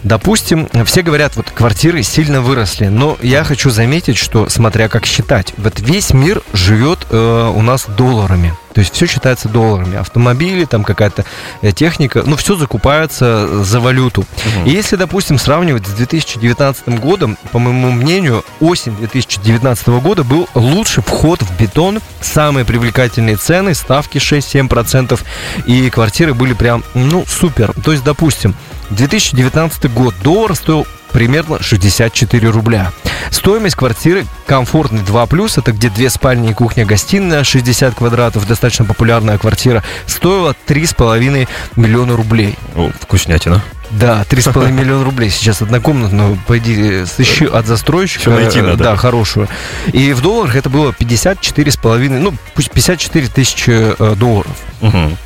Допустим, 0.03 0.68
все 0.85 1.03
говорят, 1.03 1.37
вот 1.37 1.51
квартиры 1.51 2.03
сильно 2.03 2.40
выросли, 2.40 2.87
но 2.87 3.16
я 3.23 3.44
хочу 3.44 3.70
заметить, 3.70 4.16
что 4.16 4.49
смотря 4.49 4.88
как 4.88 5.07
считать, 5.07 5.55
вот 5.57 5.81
весь 5.81 6.12
мир 6.12 6.42
живет 6.53 7.07
э, 7.11 7.53
у 7.55 7.62
нас 7.62 7.87
долларами. 7.87 8.55
То 8.74 8.80
есть 8.80 8.94
все 8.94 9.06
считается 9.06 9.48
долларами. 9.48 9.96
Автомобили, 9.96 10.64
там 10.64 10.85
какая-то 10.85 11.24
э, 11.62 11.72
техника, 11.72 12.22
ну 12.24 12.37
все 12.37 12.56
закупается 12.56 13.64
за 13.64 13.80
валюту. 13.80 14.24
И 14.64 14.70
если, 14.70 14.96
допустим, 14.96 15.38
сравнивать 15.38 15.87
с 15.87 15.90
2019 15.90 17.00
годом, 17.00 17.37
по 17.52 17.59
моему 17.59 17.90
мнению, 17.90 18.44
осень 18.61 18.94
2019 18.96 19.88
года 19.88 20.24
был 20.24 20.48
лучший 20.54 21.02
вход 21.02 21.42
в 21.42 21.61
бетон, 21.61 22.00
самые 22.20 22.64
привлекательные 22.64 23.37
цены, 23.37 23.74
ставки 23.74 24.18
6-7%, 24.18 25.20
и 25.66 25.90
квартиры 25.90 26.35
были 26.35 26.52
прям, 26.52 26.85
ну, 26.94 27.24
супер. 27.26 27.72
То 27.85 27.92
есть, 27.92 28.04
допустим, 28.04 28.54
2019 28.90 29.92
год 29.92 30.14
доллар 30.22 30.54
стоил 30.54 30.87
примерно 31.12 31.62
64 31.62 32.51
рубля. 32.51 32.92
Стоимость 33.31 33.77
квартиры 33.77 34.27
комфортный 34.46 35.03
2 35.03 35.27
плюс, 35.27 35.59
это 35.59 35.73
где 35.73 35.88
две 35.90 36.11
спальни 36.11 36.51
и 36.51 36.55
кухня-гостиная, 36.55 37.44
60 37.44 37.94
квадратов, 37.94 38.46
достаточно 38.46 38.85
популярная 38.85 39.38
квартира, 39.38 39.83
стоила 40.07 40.55
3,5 40.66 41.49
миллиона 41.77 42.16
рублей. 42.16 42.57
О, 42.75 42.90
вкуснятина. 43.01 43.62
Да, 43.90 44.25
3,5 44.29 44.70
миллиона 44.73 45.05
рублей 45.05 45.31
сейчас 45.31 45.62
однокомнатную, 45.62 46.38
пойди, 46.46 47.03
э, 47.03 47.07
сыщи 47.07 47.44
от 47.44 47.66
застройщика. 47.66 48.23
Всё 48.23 48.31
найти 48.33 48.61
э, 48.61 48.62
надо. 48.62 48.85
Да, 48.85 48.96
хорошую. 48.96 49.49
И 49.92 50.12
в 50.12 50.23
долларах 50.23 50.57
это 50.57 50.70
было 50.70 50.90
54,5, 50.90 52.18
ну, 52.18 52.35
пусть 52.55 52.70
54 52.70 53.29
тысячи 53.29 53.70
э, 53.70 54.14
долларов. 54.16 54.57
Мгм. 54.81 55.16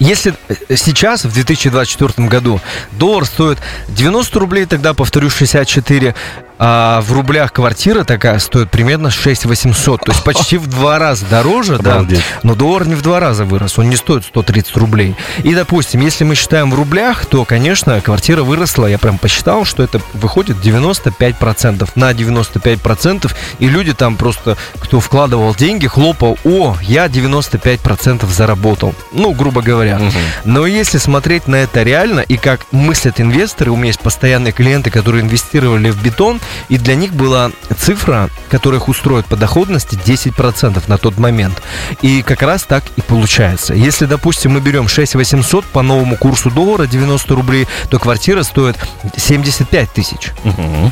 Если 0.00 0.34
сейчас, 0.74 1.24
в 1.24 1.32
2024 1.32 2.26
году, 2.26 2.58
доллар 2.92 3.26
стоит 3.26 3.58
90 3.88 4.38
рублей, 4.40 4.64
тогда, 4.64 4.94
повторю, 4.94 5.28
64, 5.28 6.14
а 6.62 7.00
в 7.00 7.10
рублях 7.12 7.54
квартира 7.54 8.04
такая 8.04 8.38
стоит 8.38 8.70
примерно 8.70 9.10
6 9.10 9.46
800, 9.46 10.04
то 10.04 10.12
есть 10.12 10.22
почти 10.22 10.58
в 10.58 10.66
два 10.66 10.98
раза 10.98 11.24
дороже, 11.24 11.78
да, 11.78 12.04
но 12.42 12.54
доллар 12.54 12.86
не 12.86 12.94
в 12.94 13.00
два 13.00 13.18
раза 13.18 13.46
вырос, 13.46 13.78
он 13.78 13.88
не 13.88 13.96
стоит 13.96 14.26
130 14.26 14.76
рублей. 14.76 15.16
И, 15.42 15.54
допустим, 15.54 16.02
если 16.02 16.24
мы 16.24 16.34
считаем 16.34 16.70
в 16.70 16.74
рублях, 16.74 17.24
то, 17.24 17.46
конечно, 17.46 17.98
квартира 18.02 18.42
выросла, 18.42 18.86
я 18.88 18.98
прям 18.98 19.16
посчитал, 19.16 19.64
что 19.64 19.82
это 19.82 20.02
выходит 20.12 20.58
95%, 20.58 21.88
на 21.94 22.12
95%, 22.12 23.32
и 23.58 23.66
люди 23.66 23.94
там 23.94 24.16
просто, 24.16 24.58
кто 24.78 25.00
вкладывал 25.00 25.54
деньги, 25.54 25.86
хлопал, 25.86 26.36
о, 26.44 26.76
я 26.82 27.06
95% 27.06 28.30
заработал, 28.30 28.94
ну, 29.12 29.32
грубо 29.32 29.62
говоря. 29.62 29.98
Мгм. 29.98 30.12
Но 30.44 30.66
если 30.66 30.98
смотреть 30.98 31.48
на 31.48 31.56
это 31.56 31.82
реально 31.82 32.20
и 32.20 32.36
как 32.36 32.66
мыслят 32.70 33.18
инвесторы, 33.18 33.70
у 33.70 33.76
меня 33.76 33.86
есть 33.86 34.00
постоянные 34.00 34.52
клиенты, 34.52 34.90
которые 34.90 35.22
инвестировали 35.22 35.88
в 35.88 36.02
бетон, 36.02 36.38
и 36.68 36.78
для 36.78 36.94
них 36.94 37.12
была 37.12 37.50
цифра, 37.78 38.30
которая 38.48 38.80
их 38.80 38.88
устроит 38.88 39.26
по 39.26 39.36
доходности 39.36 39.96
10% 39.96 40.82
на 40.86 40.98
тот 40.98 41.18
момент. 41.18 41.62
И 42.02 42.22
как 42.22 42.42
раз 42.42 42.62
так 42.62 42.84
и 42.96 43.00
получается. 43.00 43.74
Если, 43.74 44.06
допустим, 44.06 44.52
мы 44.52 44.60
берем 44.60 44.88
6 44.88 45.14
800 45.14 45.64
по 45.66 45.82
новому 45.82 46.16
курсу 46.16 46.50
доллара 46.50 46.86
90 46.86 47.34
рублей, 47.34 47.66
то 47.90 47.98
квартира 47.98 48.42
стоит 48.42 48.76
75 49.16 49.92
тысяч. 49.92 50.32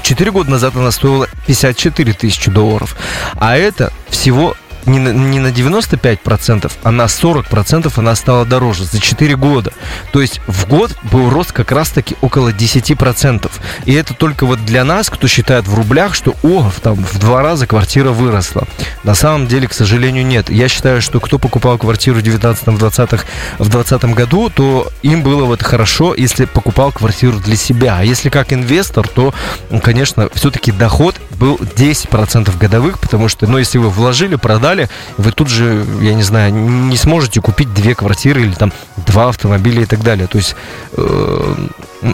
Четыре 0.03 0.31
года 0.31 0.51
назад 0.51 0.77
она 0.77 0.91
стоила 0.91 1.29
54 1.47 2.13
тысячи 2.13 2.51
долларов. 2.51 2.97
А 3.37 3.57
это 3.57 3.93
всего 4.09 4.57
не 4.87 4.99
на, 4.99 5.11
не 5.11 5.39
на 5.39 5.49
95%, 5.49 6.71
а 6.83 6.91
на 6.91 7.05
40% 7.05 7.93
она 7.97 8.15
стала 8.15 8.45
дороже 8.45 8.85
за 8.85 9.01
4 9.01 9.37
года. 9.37 9.73
То 10.13 10.21
есть 10.21 10.41
в 10.47 10.67
год 10.67 10.97
был 11.11 11.31
рост 11.31 11.53
как 11.53 11.73
раз-таки 11.73 12.17
около 12.21 12.51
10%. 12.51 13.51
И 13.85 13.93
это 13.93 14.15
только 14.15 14.47
вот 14.47 14.65
для 14.65 14.85
нас, 14.85 15.11
кто 15.11 15.29
считает 15.29 15.67
в 15.67 15.75
рублях, 15.75 16.15
что 16.15 16.35
о, 16.43 16.71
там 16.83 16.97
в 16.97 17.19
два 17.19 17.43
раза 17.43 17.67
квартира 17.67 18.11
выросла. 18.11 18.67
На 19.05 19.15
самом 19.15 19.47
деле, 19.47 19.69
к 19.69 19.73
сожалению, 19.73 20.27
нет. 20.27 20.51
Я 20.51 20.69
считаю, 20.69 21.03
что 21.03 21.21
кто 21.21 21.39
покупал 21.39 21.79
квартиру 21.79 22.21
в 22.21 22.23
19-20 22.23 23.21
в 23.59 23.69
20 23.69 24.05
году, 24.15 24.51
то 24.51 24.91
им 25.03 25.23
было 25.23 25.45
вот 25.45 25.63
хорошо, 25.63 26.15
если 26.15 26.45
покупал 26.45 26.93
квартиру 26.93 27.39
для 27.39 27.57
себя. 27.57 27.99
А 27.99 28.05
если 28.05 28.29
как 28.29 28.53
инвестор, 28.53 29.07
то, 29.09 29.35
конечно, 29.83 30.29
все-таки 30.35 30.73
доход 30.73 31.15
был 31.39 31.57
10% 31.57 32.57
годовых, 32.59 32.99
потому 32.99 33.29
что, 33.29 33.47
ну, 33.47 33.59
если 33.59 33.79
вы 33.79 33.89
вложили, 33.89 34.37
продали, 34.37 34.89
вы 35.17 35.33
тут 35.33 35.49
же, 35.49 35.87
я 36.01 36.15
не 36.15 36.23
знаю, 36.23 36.53
не 36.53 36.97
сможете 36.97 37.41
купить 37.41 37.73
две 37.73 37.95
квартиры 37.95 38.43
или 38.43 38.55
там 38.55 38.73
два 39.07 39.29
автомобиля 39.29 39.83
и 39.83 39.87
так 39.87 40.03
далее. 40.03 40.27
То 40.27 40.39
есть 40.39 40.57
э, 40.97 41.55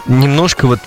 немножко 0.07 0.67
вот 0.67 0.79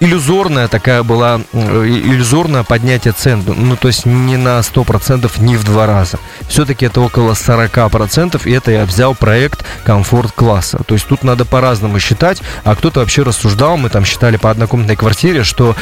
иллюзорная 0.00 0.68
такая 0.68 1.02
была, 1.02 1.40
э, 1.52 1.86
иллюзорное 1.86 2.64
поднятие 2.64 3.12
цен. 3.12 3.42
Ну, 3.46 3.76
то 3.76 3.88
есть 3.88 4.06
не 4.06 4.36
на 4.36 4.60
100%, 4.60 5.30
не 5.40 5.56
в 5.56 5.64
два 5.64 5.86
раза. 5.86 6.18
Все-таки 6.48 6.86
это 6.86 7.00
около 7.00 7.32
40%, 7.32 8.42
и 8.44 8.52
это 8.52 8.70
я 8.70 8.84
взял 8.84 9.14
проект 9.14 9.64
комфорт-класса. 9.84 10.80
То 10.86 10.94
есть 10.94 11.06
тут 11.06 11.24
надо 11.24 11.44
по-разному 11.44 11.98
считать, 11.98 12.42
а 12.64 12.74
кто-то 12.76 13.00
вообще 13.00 13.22
рассуждал, 13.22 13.76
мы 13.76 13.88
там 13.88 14.04
считали 14.04 14.36
по 14.36 14.50
однокомнатной 14.50 14.96
квартире, 14.96 15.44
что 15.44 15.74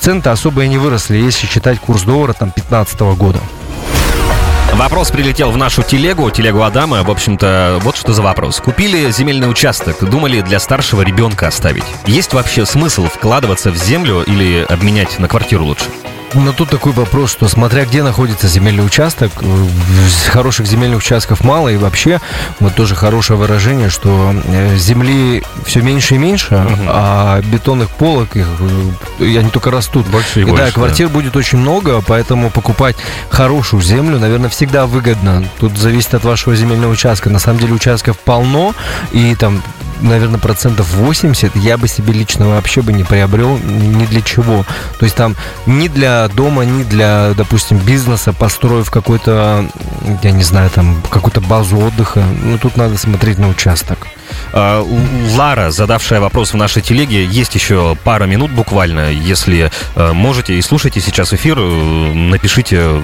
цены-то 0.00 0.32
особо 0.32 0.64
и 0.64 0.68
не 0.68 0.78
выросли, 0.78 1.16
если 1.16 1.46
считать 1.46 1.80
курс 1.80 2.02
доллара 2.02 2.32
там 2.32 2.50
15 2.50 3.00
года. 3.16 3.40
Вопрос 4.74 5.10
прилетел 5.10 5.50
в 5.50 5.56
нашу 5.56 5.82
телегу, 5.82 6.30
телегу 6.30 6.62
Адама. 6.62 7.02
В 7.02 7.10
общем-то, 7.10 7.78
вот 7.80 7.96
что 7.96 8.12
за 8.12 8.20
вопрос. 8.20 8.60
Купили 8.60 9.10
земельный 9.10 9.50
участок, 9.50 10.04
думали 10.08 10.42
для 10.42 10.60
старшего 10.60 11.00
ребенка 11.00 11.48
оставить. 11.48 11.84
Есть 12.06 12.34
вообще 12.34 12.66
смысл 12.66 13.06
вкладываться 13.06 13.70
в 13.70 13.76
землю 13.76 14.22
или 14.22 14.66
обменять 14.68 15.18
на 15.18 15.28
квартиру 15.28 15.64
лучше? 15.64 15.86
Но 16.34 16.52
тут 16.52 16.70
такой 16.70 16.92
вопрос, 16.92 17.30
что 17.30 17.48
смотря 17.48 17.84
где 17.84 18.02
находится 18.02 18.48
земельный 18.48 18.84
участок, 18.84 19.30
э, 19.40 19.66
хороших 20.28 20.66
земельных 20.66 20.98
участков 20.98 21.42
мало, 21.44 21.68
и 21.68 21.76
вообще, 21.76 22.20
вот 22.60 22.74
тоже 22.74 22.94
хорошее 22.94 23.38
выражение, 23.38 23.88
что 23.88 24.34
э, 24.44 24.76
земли 24.76 25.42
все 25.64 25.80
меньше 25.80 26.16
и 26.16 26.18
меньше, 26.18 26.56
угу. 26.56 26.84
а 26.88 27.40
бетонных 27.42 27.90
полок, 27.90 28.36
их, 28.36 28.46
э, 29.20 29.38
они 29.38 29.50
только 29.50 29.70
растут. 29.70 30.06
Больше 30.06 30.40
и, 30.40 30.42
и 30.42 30.44
больше, 30.44 30.66
да, 30.66 30.70
квартир 30.72 31.08
да. 31.08 31.14
будет 31.14 31.36
очень 31.36 31.58
много, 31.58 32.02
поэтому 32.06 32.50
покупать 32.50 32.96
хорошую 33.30 33.82
землю, 33.82 34.18
наверное, 34.18 34.50
всегда 34.50 34.86
выгодно. 34.86 35.44
Тут 35.58 35.78
зависит 35.78 36.14
от 36.14 36.24
вашего 36.24 36.54
земельного 36.56 36.92
участка. 36.92 37.30
На 37.30 37.38
самом 37.38 37.60
деле 37.60 37.72
участков 37.72 38.18
полно, 38.18 38.74
и 39.12 39.34
там 39.34 39.62
наверное, 40.00 40.38
процентов 40.38 40.92
80 40.94 41.56
я 41.56 41.78
бы 41.78 41.88
себе 41.88 42.12
лично 42.12 42.48
вообще 42.48 42.82
бы 42.82 42.92
не 42.92 43.04
приобрел 43.04 43.58
ни 43.58 44.04
для 44.06 44.22
чего. 44.22 44.64
То 44.98 45.04
есть 45.04 45.16
там 45.16 45.36
ни 45.66 45.88
для 45.88 46.28
дома, 46.28 46.64
ни 46.64 46.84
для, 46.84 47.32
допустим, 47.36 47.78
бизнеса, 47.78 48.32
построив 48.32 48.90
какой-то, 48.90 49.68
я 50.22 50.30
не 50.30 50.42
знаю, 50.42 50.70
там, 50.70 51.02
какую-то 51.10 51.40
базу 51.40 51.78
отдыха. 51.78 52.24
Ну, 52.42 52.58
тут 52.58 52.76
надо 52.76 52.96
смотреть 52.98 53.38
на 53.38 53.48
участок. 53.48 54.06
А, 54.52 54.84
Лара, 55.36 55.70
задавшая 55.70 56.20
вопрос 56.20 56.52
в 56.52 56.56
нашей 56.56 56.82
телеге, 56.82 57.24
есть 57.24 57.54
еще 57.54 57.96
пара 58.04 58.24
минут 58.24 58.50
буквально. 58.50 59.10
Если 59.10 59.70
э, 59.94 60.12
можете 60.12 60.54
и 60.54 60.62
слушайте 60.62 61.00
сейчас 61.00 61.32
эфир, 61.32 61.58
э, 61.58 62.12
напишите 62.12 63.02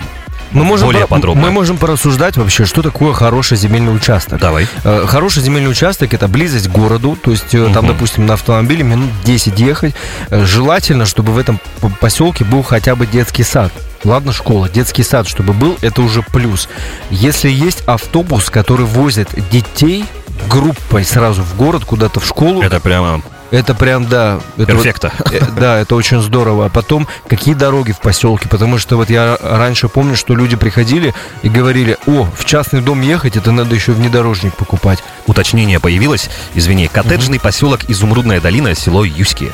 мы 0.53 0.65
можем 0.65 0.89
более 0.89 1.07
подробно. 1.07 1.43
Мы 1.43 1.51
можем 1.51 1.79
порассуждать 1.79 2.37
вообще, 2.37 2.65
что 2.65 2.83
такое 2.83 3.13
хороший 3.13 3.57
земельный 3.57 3.95
участок. 3.95 4.41
Давай. 4.41 4.67
Э, 4.85 5.05
Хороший 5.07 5.43
земельный 5.43 5.71
участок 5.71 6.15
это 6.15 6.29
близость 6.29 6.69
к 6.69 6.71
городу, 6.71 7.17
то 7.21 7.31
есть 7.31 7.55
угу. 7.55 7.73
там, 7.73 7.87
допустим, 7.87 8.27
на 8.27 8.35
автомобиле 8.35 8.85
минут 8.85 9.11
10 9.25 9.59
ехать. 9.59 9.95
Э, 10.31 10.45
Желательно, 10.45 11.07
чтобы 11.07 11.33
в 11.33 11.39
этом 11.39 11.61
поселке 12.01 12.45
был 12.45 12.63
хотя 12.63 12.95
бы 12.95 13.07
детский 13.07 13.43
сад. 13.43 13.73
Ладно, 14.05 14.33
школа, 14.33 14.69
детский 14.69 15.05
сад, 15.05 15.29
чтобы 15.29 15.53
был, 15.53 15.79
это 15.81 16.03
уже 16.03 16.23
плюс. 16.23 16.69
Если 17.11 17.49
есть 17.49 17.83
автобус, 17.87 18.51
который 18.51 18.85
возит 18.85 19.29
детей 19.51 20.05
группой 20.49 21.05
сразу 21.05 21.43
в 21.43 21.57
город, 21.57 21.85
куда-то 21.85 22.21
в 22.21 22.27
школу. 22.27 22.63
Это 22.63 22.81
прямо 22.81 23.23
это 23.53 23.75
прям, 23.75 24.07
да. 24.07 24.41
Это 24.57 24.67
Перфекто. 24.67 25.13
Вот, 25.19 25.33
э, 25.33 25.41
да, 25.57 25.79
это 25.79 25.95
очень 25.95 26.23
здорово. 26.23 26.67
А 26.67 26.69
потом, 26.71 27.07
какие 27.29 27.55
дороги 27.55 27.93
в 27.93 28.01
поселке? 28.01 28.49
Потому 28.49 28.79
что 28.79 28.97
вот 28.97 29.11
я 29.11 29.37
раньше 29.43 29.89
помню, 29.89 30.17
что 30.17 30.35
люди 30.35 30.57
приходили 30.57 31.15
и 31.43 31.51
говорили, 31.51 31.99
о, 32.07 32.27
в 32.35 32.47
частный 32.47 32.81
дом 32.81 33.03
ехать, 33.03 33.37
это 33.37 33.53
надо 33.53 33.75
еще 33.75 33.93
внедорожник 33.93 34.57
покупать. 34.57 35.05
Уточнение 35.27 35.81
появилось. 35.81 36.31
Извини, 36.55 36.89
коттеджный 36.89 37.37
угу. 37.37 37.45
поселок 37.45 37.81
Изумрудная 37.89 38.41
долина, 38.41 38.75
село 38.75 39.05
Юски. 39.05 39.53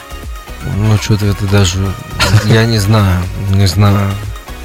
Ну, 0.77 0.97
что-то 0.99 1.27
это 1.27 1.45
даже... 1.47 1.79
Я 2.45 2.67
не 2.67 2.79
знаю, 2.79 3.21
не 3.51 3.67
знаю. 3.67 4.13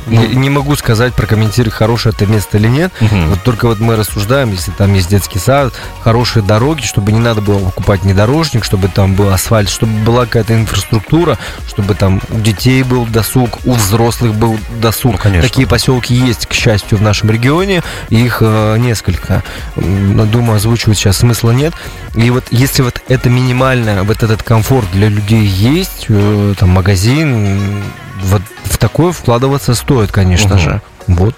Ну, 0.07 0.21
не, 0.21 0.35
не 0.35 0.49
могу 0.49 0.75
сказать, 0.75 1.13
прокомментировать, 1.13 1.73
хорошее 1.73 2.13
это 2.15 2.29
место 2.31 2.57
или 2.57 2.67
нет. 2.67 2.91
Угу. 3.01 3.15
Вот 3.27 3.43
только 3.43 3.67
вот 3.67 3.79
мы 3.79 3.95
рассуждаем, 3.95 4.51
если 4.51 4.71
там 4.71 4.93
есть 4.93 5.09
детский 5.09 5.39
сад, 5.39 5.73
хорошие 6.01 6.43
дороги, 6.43 6.81
чтобы 6.81 7.11
не 7.11 7.19
надо 7.19 7.41
было 7.41 7.59
покупать 7.59 8.01
внедорожник, 8.01 8.63
чтобы 8.63 8.87
там 8.87 9.15
был 9.15 9.29
асфальт, 9.29 9.69
чтобы 9.69 9.93
была 10.03 10.25
какая-то 10.25 10.53
инфраструктура, 10.55 11.37
чтобы 11.67 11.95
там 11.95 12.21
у 12.29 12.39
детей 12.39 12.83
был 12.83 13.05
досуг, 13.05 13.59
у 13.65 13.73
взрослых 13.73 14.33
был 14.35 14.57
досуг. 14.81 15.13
Ну, 15.13 15.17
конечно. 15.17 15.47
Такие 15.47 15.67
поселки 15.67 16.13
есть, 16.13 16.45
к 16.45 16.53
счастью, 16.53 16.97
в 16.97 17.01
нашем 17.01 17.29
регионе. 17.29 17.83
Их 18.09 18.37
э, 18.41 18.77
несколько. 18.77 19.43
Думаю, 19.75 20.57
озвучивать 20.57 20.97
сейчас 20.97 21.17
смысла 21.17 21.51
нет. 21.51 21.73
И 22.15 22.29
вот 22.29 22.45
если 22.51 22.81
вот 22.81 23.01
это 23.07 23.29
минимально, 23.29 24.03
вот 24.03 24.23
этот 24.23 24.43
комфорт 24.43 24.87
для 24.91 25.09
людей 25.09 25.45
есть, 25.45 26.05
э, 26.09 26.53
там 26.57 26.69
магазин, 26.69 27.83
вот 28.23 28.41
в 28.65 28.77
такое 28.77 29.11
вкладываться 29.11 29.75
стоит, 29.75 30.11
конечно 30.11 30.55
угу. 30.55 30.61
же. 30.61 30.81
Вот. 31.07 31.35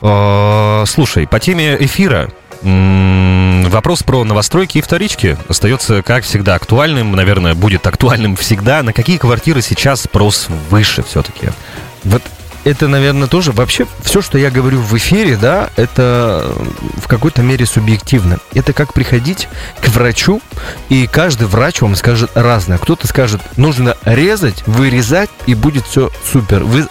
А, 0.00 0.84
слушай, 0.86 1.26
по 1.26 1.40
теме 1.40 1.76
эфира 1.78 2.30
Вопрос 2.64 4.02
про 4.02 4.24
новостройки 4.24 4.78
и 4.78 4.80
вторички 4.80 5.36
остается, 5.48 6.02
как 6.02 6.24
всегда, 6.24 6.54
актуальным. 6.54 7.12
Наверное, 7.12 7.54
будет 7.54 7.86
актуальным 7.86 8.36
всегда. 8.36 8.82
На 8.82 8.94
какие 8.94 9.18
квартиры 9.18 9.60
сейчас 9.60 10.02
спрос 10.02 10.46
выше 10.70 11.02
все-таки? 11.02 11.48
Вот 12.04 12.22
это, 12.64 12.88
наверное, 12.88 13.28
тоже 13.28 13.52
вообще 13.52 13.86
все, 14.02 14.22
что 14.22 14.38
я 14.38 14.50
говорю 14.50 14.80
в 14.80 14.96
эфире, 14.96 15.36
да, 15.36 15.70
это 15.76 16.54
в 16.96 17.06
какой-то 17.08 17.42
мере 17.42 17.66
субъективно. 17.66 18.38
Это 18.54 18.72
как 18.72 18.92
приходить 18.92 19.48
к 19.80 19.88
врачу, 19.88 20.40
и 20.88 21.06
каждый 21.06 21.46
врач 21.46 21.80
вам 21.80 21.94
скажет 21.94 22.30
разное. 22.34 22.78
Кто-то 22.78 23.06
скажет, 23.06 23.40
нужно 23.56 23.96
резать, 24.04 24.66
вырезать, 24.66 25.30
и 25.46 25.54
будет 25.54 25.84
все 25.86 26.10
супер. 26.32 26.64
Вы, 26.64 26.88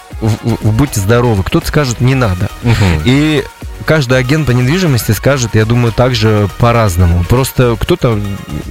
будете 0.62 1.00
здоровы. 1.00 1.42
Кто-то 1.42 1.66
скажет, 1.66 2.00
не 2.00 2.14
надо. 2.14 2.48
Угу. 2.62 3.02
И 3.04 3.44
каждый 3.84 4.18
агент 4.18 4.46
по 4.46 4.52
недвижимости 4.52 5.12
скажет, 5.12 5.54
я 5.54 5.64
думаю, 5.64 5.92
также 5.92 6.48
по-разному. 6.58 7.24
Просто 7.24 7.76
кто-то, 7.78 8.20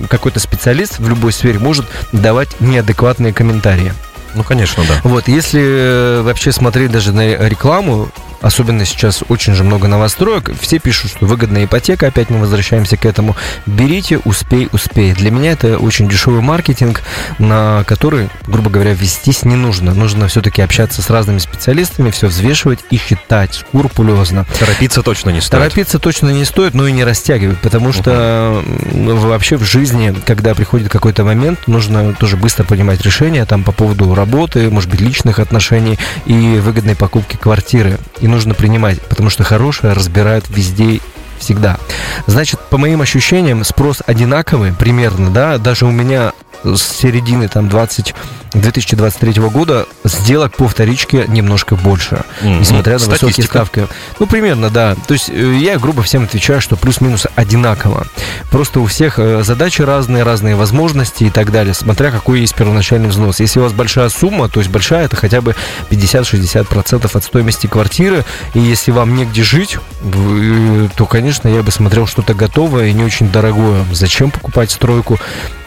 какой-то 0.10 0.40
специалист 0.40 1.00
в 1.00 1.08
любой 1.08 1.34
сфере 1.34 1.60
может 1.60 1.86
давать 2.12 2.62
неадекватные 2.62 3.34
комментарии. 3.34 3.94
Ну, 4.36 4.44
конечно, 4.44 4.84
да. 4.88 4.96
Вот, 5.04 5.28
если 5.28 5.62
э, 5.62 6.22
вообще 6.22 6.52
смотреть 6.52 6.92
даже 6.92 7.12
на 7.12 7.48
рекламу, 7.48 8.10
особенно 8.44 8.86
сейчас 8.86 9.24
очень 9.30 9.56
же 9.56 9.64
много 9.64 9.88
новостроек, 9.88 10.52
все 10.60 10.78
пишут, 10.78 11.12
что 11.12 11.26
выгодная 11.26 11.66
ипотека, 11.66 12.08
опять 12.08 12.30
мы 12.30 12.40
возвращаемся 12.40 12.98
к 12.98 13.06
этому. 13.06 13.36
Берите, 13.66 14.20
успей, 14.20 14.70
успей. 14.72 15.14
Для 15.14 15.32
меня 15.32 15.54
это 15.54 15.78
очень 15.78 16.08
дешевый 16.08 16.42
маркетинг, 16.42 17.02
на 17.40 17.84
который, 17.88 18.30
грубо 18.46 18.70
говоря, 18.70 18.94
вестись 18.94 19.44
не 19.44 19.56
нужно. 19.56 19.94
Нужно 19.94 20.28
все-таки 20.28 20.62
общаться 20.62 21.02
с 21.02 21.10
разными 21.10 21.40
специалистами, 21.40 22.12
все 22.12 22.28
взвешивать 22.28 22.80
и 22.92 22.98
считать 22.98 23.56
скрупулезно. 23.56 24.46
Торопиться 24.60 25.02
точно 25.02 25.30
не 25.30 25.42
стоит. 25.42 25.64
Торопиться 25.64 26.00
точно 26.00 26.30
не 26.30 26.46
стоит, 26.46 26.74
но 26.74 26.88
и 26.88 26.92
не 26.92 27.04
растягивать, 27.04 27.60
потому 27.60 27.94
что 27.94 28.62
угу. 28.68 29.16
вообще 29.16 29.56
в 29.56 29.64
жизни, 29.64 30.14
когда 30.26 30.54
приходит 30.54 30.90
какой-то 30.90 31.24
момент, 31.24 31.68
нужно 31.68 32.14
тоже 32.14 32.36
быстро 32.36 32.66
принимать 32.66 33.02
решения 33.02 33.46
там 33.46 33.64
по 33.64 33.72
поводу 33.72 34.14
работы, 34.14 34.70
может 34.70 34.90
быть, 34.90 35.00
личных 35.00 35.40
отношений 35.40 35.98
и 36.26 36.60
выгодной 36.60 36.96
покупки 36.96 37.38
квартиры. 37.38 37.98
И 38.20 38.28
нужно 38.34 38.54
принимать, 38.54 39.02
потому 39.02 39.30
что 39.30 39.44
хорошее 39.44 39.94
разбирают 39.94 40.46
везде 40.50 41.00
всегда. 41.40 41.78
Значит, 42.26 42.60
по 42.70 42.78
моим 42.78 43.02
ощущениям, 43.02 43.64
спрос 43.64 44.02
одинаковый 44.06 44.74
примерно, 44.74 45.30
да, 45.30 45.58
даже 45.58 45.86
у 45.86 45.92
меня 45.92 46.34
с 46.64 46.82
середины 46.82 47.48
там 47.48 47.70
20 47.70 48.14
2023 48.54 49.42
года 49.50 49.88
сделок 50.04 50.56
по 50.56 50.68
вторичке 50.68 51.26
немножко 51.28 51.76
больше, 51.76 52.24
mm-hmm. 52.42 52.60
несмотря 52.60 52.94
на 52.94 53.00
Статистика. 53.00 53.26
высокие 53.26 53.46
ставки. 53.46 53.88
Ну, 54.20 54.28
примерно, 54.28 54.70
да. 54.70 54.96
То 55.08 55.14
есть 55.14 55.30
э, 55.30 55.56
я 55.56 55.80
грубо 55.80 56.04
всем 56.04 56.24
отвечаю, 56.26 56.62
что 56.62 56.76
плюс-минус 56.76 57.26
одинаково. 57.36 58.06
Просто 58.52 58.80
у 58.80 58.86
всех 58.86 59.18
э, 59.18 59.44
задачи 59.44 59.82
разные, 59.82 60.24
разные 60.24 60.56
возможности 60.56 61.26
и 61.26 61.30
так 61.30 61.52
далее, 61.52 61.74
смотря 61.74 62.12
какой 62.12 62.42
есть 62.42 62.56
первоначальный 62.56 63.10
взнос. 63.10 63.40
Если 63.40 63.60
у 63.60 63.64
вас 63.64 63.74
большая 63.74 64.10
сумма, 64.10 64.50
то 64.50 64.60
есть 64.60 64.72
большая, 64.72 65.06
это 65.06 65.16
хотя 65.16 65.42
бы 65.42 65.56
50-60% 65.90 67.10
от 67.12 67.24
стоимости 67.24 67.68
квартиры, 67.68 68.24
и 68.54 68.60
если 68.60 68.92
вам 68.92 69.16
негде 69.16 69.44
жить, 69.44 69.78
э, 70.04 70.90
то, 70.96 71.06
конечно, 71.06 71.48
я 71.48 71.64
бы 71.64 71.72
смотрел 71.72 72.06
что-то 72.06 72.36
готовое 72.36 72.88
и 72.88 72.94
не 72.94 73.04
очень 73.04 73.32
дорогое. 73.32 73.84
Зачем 73.92 74.30
покупать 74.30 74.70
стройку? 74.72 75.20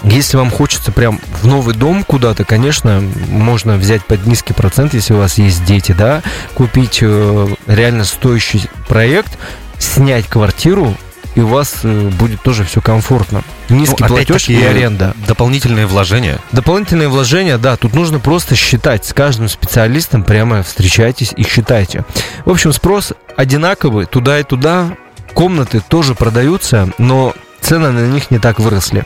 Если 0.02 0.36
вам 0.36 0.50
хочется 0.50 0.92
прям 0.92 1.20
в 1.42 1.46
новый 1.46 1.74
дом 1.74 2.04
куда-то, 2.04 2.44
конечно, 2.44 3.02
можно 3.28 3.76
взять 3.76 4.04
под 4.04 4.26
низкий 4.26 4.52
процент, 4.52 4.94
если 4.94 5.14
у 5.14 5.18
вас 5.18 5.38
есть 5.38 5.64
дети, 5.64 5.92
да, 5.92 6.22
купить 6.54 6.98
э, 7.02 7.48
реально 7.66 8.04
стоящий 8.04 8.62
проект, 8.88 9.38
снять 9.78 10.26
квартиру, 10.26 10.96
и 11.36 11.40
у 11.40 11.48
вас 11.48 11.80
э, 11.82 12.08
будет 12.18 12.40
тоже 12.42 12.64
все 12.64 12.80
комфортно. 12.80 13.42
Низкий 13.68 14.02
ну, 14.02 14.08
платеж 14.08 14.48
и 14.48 14.62
аренда. 14.62 15.14
Дополнительные 15.26 15.86
вложения. 15.86 16.38
Дополнительные 16.52 17.08
вложения, 17.08 17.58
да, 17.58 17.76
тут 17.76 17.94
нужно 17.94 18.18
просто 18.18 18.56
считать. 18.56 19.04
С 19.04 19.12
каждым 19.12 19.48
специалистом 19.48 20.24
прямо 20.24 20.62
встречайтесь 20.62 21.32
и 21.36 21.42
считайте. 21.42 22.04
В 22.46 22.50
общем, 22.50 22.72
спрос 22.72 23.12
одинаковый 23.36 24.06
туда 24.06 24.40
и 24.40 24.44
туда. 24.44 24.96
Комнаты 25.34 25.82
тоже 25.86 26.14
продаются, 26.14 26.88
но 26.96 27.34
цены 27.60 27.90
на 27.90 28.06
них 28.06 28.30
не 28.30 28.38
так 28.38 28.58
выросли. 28.58 29.04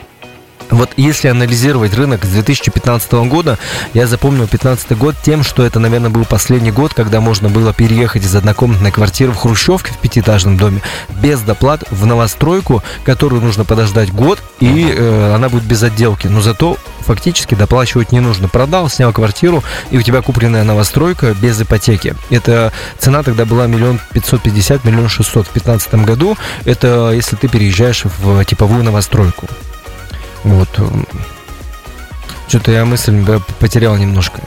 Вот 0.70 0.90
если 0.96 1.28
анализировать 1.28 1.94
рынок 1.94 2.24
с 2.24 2.28
2015 2.28 3.12
года, 3.28 3.59
я 3.92 4.06
запомнил 4.06 4.46
2015 4.46 4.96
год 4.96 5.16
тем, 5.22 5.42
что 5.42 5.64
это, 5.64 5.80
наверное, 5.80 6.11
был 6.11 6.24
последний 6.24 6.70
год, 6.70 6.94
когда 6.94 7.20
можно 7.20 7.48
было 7.48 7.72
переехать 7.72 8.24
из 8.24 8.35
однокомнатной 8.35 8.92
квартиры 8.92 9.33
в 9.33 9.37
Хрущевке 9.37 9.92
в 9.92 9.98
пятиэтажном 9.98 10.56
доме 10.56 10.80
без 11.09 11.40
доплат 11.40 11.85
в 11.90 12.06
новостройку, 12.06 12.83
которую 13.04 13.42
нужно 13.42 13.64
подождать 13.64 14.12
год, 14.12 14.38
и 14.61 14.94
э, 14.96 15.35
она 15.35 15.48
будет 15.48 15.64
без 15.64 15.83
отделки. 15.83 16.28
Но 16.28 16.40
зато 16.40 16.76
фактически 17.00 17.54
доплачивать 17.54 18.12
не 18.12 18.20
нужно. 18.20 18.48
Продал, 18.48 18.88
снял 18.88 19.12
квартиру, 19.12 19.64
и 19.90 19.98
у 19.98 20.02
тебя 20.02 20.22
купленная 20.22 20.64
новостройка 20.64 21.35
без 21.35 21.61
ипотеки. 21.61 22.14
Это 22.30 22.72
цена 22.98 23.22
тогда 23.22 23.44
была 23.44 23.66
миллион 23.66 24.00
пятьсот 24.12 24.42
пятьдесят, 24.42 24.85
миллион 24.85 25.09
шестьсот 25.09 25.48
в 25.48 25.52
2015 25.52 25.94
году. 26.06 26.37
Это 26.64 27.11
если 27.12 27.37
ты 27.37 27.48
переезжаешь 27.48 28.04
в 28.04 28.44
типовую 28.44 28.85
новостройку. 28.85 29.48
Вот. 30.44 30.68
Что-то 32.48 32.72
я 32.72 32.85
мысль 32.85 33.24
потерял 33.59 33.96
немножко. 33.96 34.40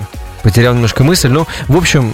Потерял 0.44 0.74
немножко 0.74 1.04
мысль. 1.04 1.30
Ну, 1.30 1.48
в 1.68 1.78
общем, 1.78 2.14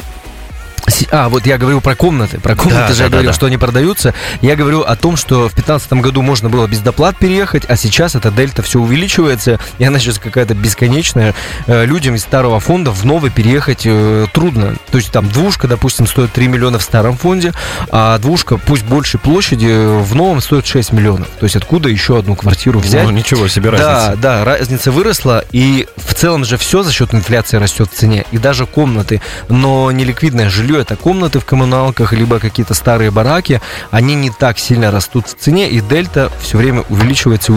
а, 1.11 1.29
вот 1.29 1.45
я 1.45 1.57
говорю 1.57 1.81
про 1.81 1.95
комнаты. 1.95 2.39
Про 2.39 2.55
комнаты 2.55 2.87
да, 2.89 2.93
же 2.93 2.97
да, 2.99 3.03
я 3.05 3.09
говорил, 3.09 3.29
да. 3.31 3.35
что 3.35 3.45
они 3.45 3.57
продаются. 3.57 4.13
Я 4.41 4.55
говорю 4.55 4.81
о 4.81 4.95
том, 4.95 5.15
что 5.15 5.49
в 5.49 5.53
2015 5.53 5.93
году 5.93 6.21
можно 6.21 6.49
было 6.49 6.67
без 6.67 6.79
доплат 6.79 7.17
переехать, 7.17 7.63
а 7.67 7.75
сейчас 7.75 8.15
эта 8.15 8.31
дельта 8.31 8.61
все 8.61 8.79
увеличивается, 8.79 9.59
и 9.77 9.83
она 9.83 9.99
сейчас 9.99 10.19
какая-то 10.19 10.53
бесконечная. 10.53 11.33
Э, 11.67 11.85
людям 11.85 12.15
из 12.15 12.21
старого 12.21 12.59
фонда 12.59 12.91
в 12.91 13.05
новый 13.05 13.31
переехать 13.31 13.81
э, 13.85 14.27
трудно. 14.33 14.75
То 14.91 14.97
есть 14.97 15.11
там 15.11 15.29
двушка, 15.29 15.67
допустим, 15.67 16.07
стоит 16.07 16.31
3 16.33 16.47
миллиона 16.47 16.79
в 16.79 16.83
старом 16.83 17.17
фонде, 17.17 17.53
а 17.89 18.17
двушка, 18.17 18.57
пусть 18.57 18.83
большей 18.83 19.19
площади, 19.19 20.01
в 20.01 20.15
новом 20.15 20.41
стоит 20.41 20.65
6 20.65 20.93
миллионов. 20.93 21.27
То 21.39 21.45
есть 21.45 21.55
откуда 21.55 21.89
еще 21.89 22.17
одну 22.17 22.35
квартиру 22.35 22.79
взять? 22.79 23.03
Ну, 23.03 23.11
ничего 23.11 23.47
себе 23.47 23.69
разница. 23.69 24.17
Да, 24.17 24.39
да, 24.39 24.45
разница 24.45 24.91
выросла, 24.91 25.43
и 25.51 25.87
в 25.97 26.13
целом 26.13 26.45
же 26.45 26.57
все 26.57 26.83
за 26.83 26.91
счет 26.91 27.13
инфляции 27.13 27.57
растет 27.57 27.89
в 27.91 27.95
цене, 27.95 28.25
и 28.31 28.37
даже 28.37 28.65
комнаты. 28.65 29.21
Но 29.47 29.91
неликвидное 29.91 30.49
жилье 30.49 30.78
это 30.79 30.95
комнаты 30.95 31.39
в 31.39 31.45
коммуналках, 31.45 32.13
либо 32.13 32.39
какие-то 32.39 32.73
старые 32.73 33.11
бараки, 33.11 33.61
они 33.91 34.15
не 34.15 34.29
так 34.29 34.57
сильно 34.59 34.91
растут 34.91 35.27
в 35.27 35.35
цене, 35.35 35.69
и 35.69 35.81
дельта 35.81 36.31
все 36.41 36.57
время 36.57 36.83
увеличивается 36.89 37.53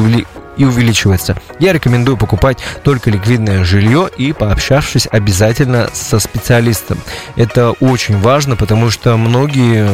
и 0.57 0.65
увеличивается. 0.65 1.37
Я 1.59 1.73
рекомендую 1.73 2.17
покупать 2.17 2.59
только 2.85 3.11
ликвидное 3.11 3.65
жилье 3.65 4.09
и 4.17 4.33
пообщавшись 4.33 5.09
обязательно 5.11 5.89
со 5.93 6.19
специалистом. 6.19 6.99
Это 7.37 7.71
очень 7.81 8.19
важно, 8.19 8.57
потому 8.57 8.91
что 8.91 9.17
многие 9.17 9.87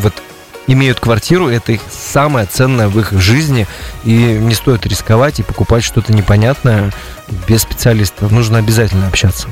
вот 0.00 0.14
имеют 0.66 0.98
квартиру, 0.98 1.48
это 1.48 1.72
их 1.72 1.80
самое 1.90 2.46
ценное 2.46 2.88
в 2.88 2.98
их 2.98 3.12
жизни, 3.12 3.66
и 4.04 4.10
не 4.10 4.54
стоит 4.54 4.86
рисковать 4.86 5.40
и 5.40 5.42
покупать 5.42 5.84
что-то 5.84 6.12
непонятное 6.12 6.90
без 7.46 7.62
специалиста. 7.62 8.32
Нужно 8.32 8.58
обязательно 8.58 9.06
общаться. 9.06 9.48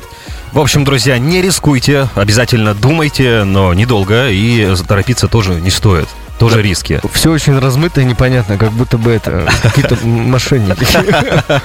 В 0.53 0.59
общем, 0.59 0.85
друзья, 0.85 1.19
не 1.19 1.41
рискуйте, 1.41 2.09
обязательно 2.15 2.75
думайте, 2.75 3.45
но 3.45 3.73
недолго, 3.73 4.29
и 4.29 4.75
торопиться 4.87 5.27
тоже 5.27 5.55
не 5.55 5.71
стоит. 5.71 6.09
Тоже 6.39 6.57
да, 6.57 6.63
риски. 6.63 7.01
Все 7.13 7.31
очень 7.31 7.59
размыто 7.59 8.03
и 8.03 8.05
непонятно, 8.05 8.59
как 8.59 8.71
будто 8.73 8.99
бы 8.99 9.13
это 9.13 9.51
какие-то 9.63 9.97
мошенники. 10.05 10.87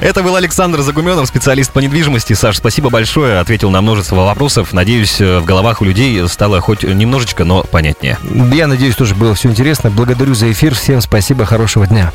Это 0.00 0.22
был 0.22 0.34
Александр 0.36 0.80
Загуменов, 0.80 1.28
специалист 1.28 1.70
по 1.70 1.80
недвижимости. 1.80 2.32
Саш, 2.32 2.56
спасибо 2.56 2.90
большое, 2.90 3.38
ответил 3.38 3.70
на 3.70 3.80
множество 3.80 4.16
вопросов. 4.16 4.72
Надеюсь, 4.72 5.20
в 5.20 5.44
головах 5.44 5.80
у 5.80 5.84
людей 5.84 6.26
стало 6.28 6.60
хоть 6.60 6.82
немножечко, 6.82 7.44
но 7.44 7.62
понятнее. 7.62 8.18
Я 8.52 8.66
надеюсь, 8.66 8.96
тоже 8.96 9.14
было 9.14 9.34
все 9.34 9.50
интересно. 9.50 9.90
Благодарю 9.90 10.34
за 10.34 10.50
эфир. 10.50 10.74
Всем 10.74 11.00
спасибо, 11.00 11.44
хорошего 11.44 11.86
дня. 11.86 12.12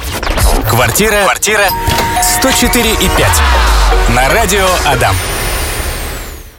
Квартира, 0.70 1.24
квартира 1.24 1.66
104 2.40 2.92
и 2.94 2.96
5 2.96 4.16
на 4.16 4.30
радио 4.30 4.68
Адам. 4.86 5.16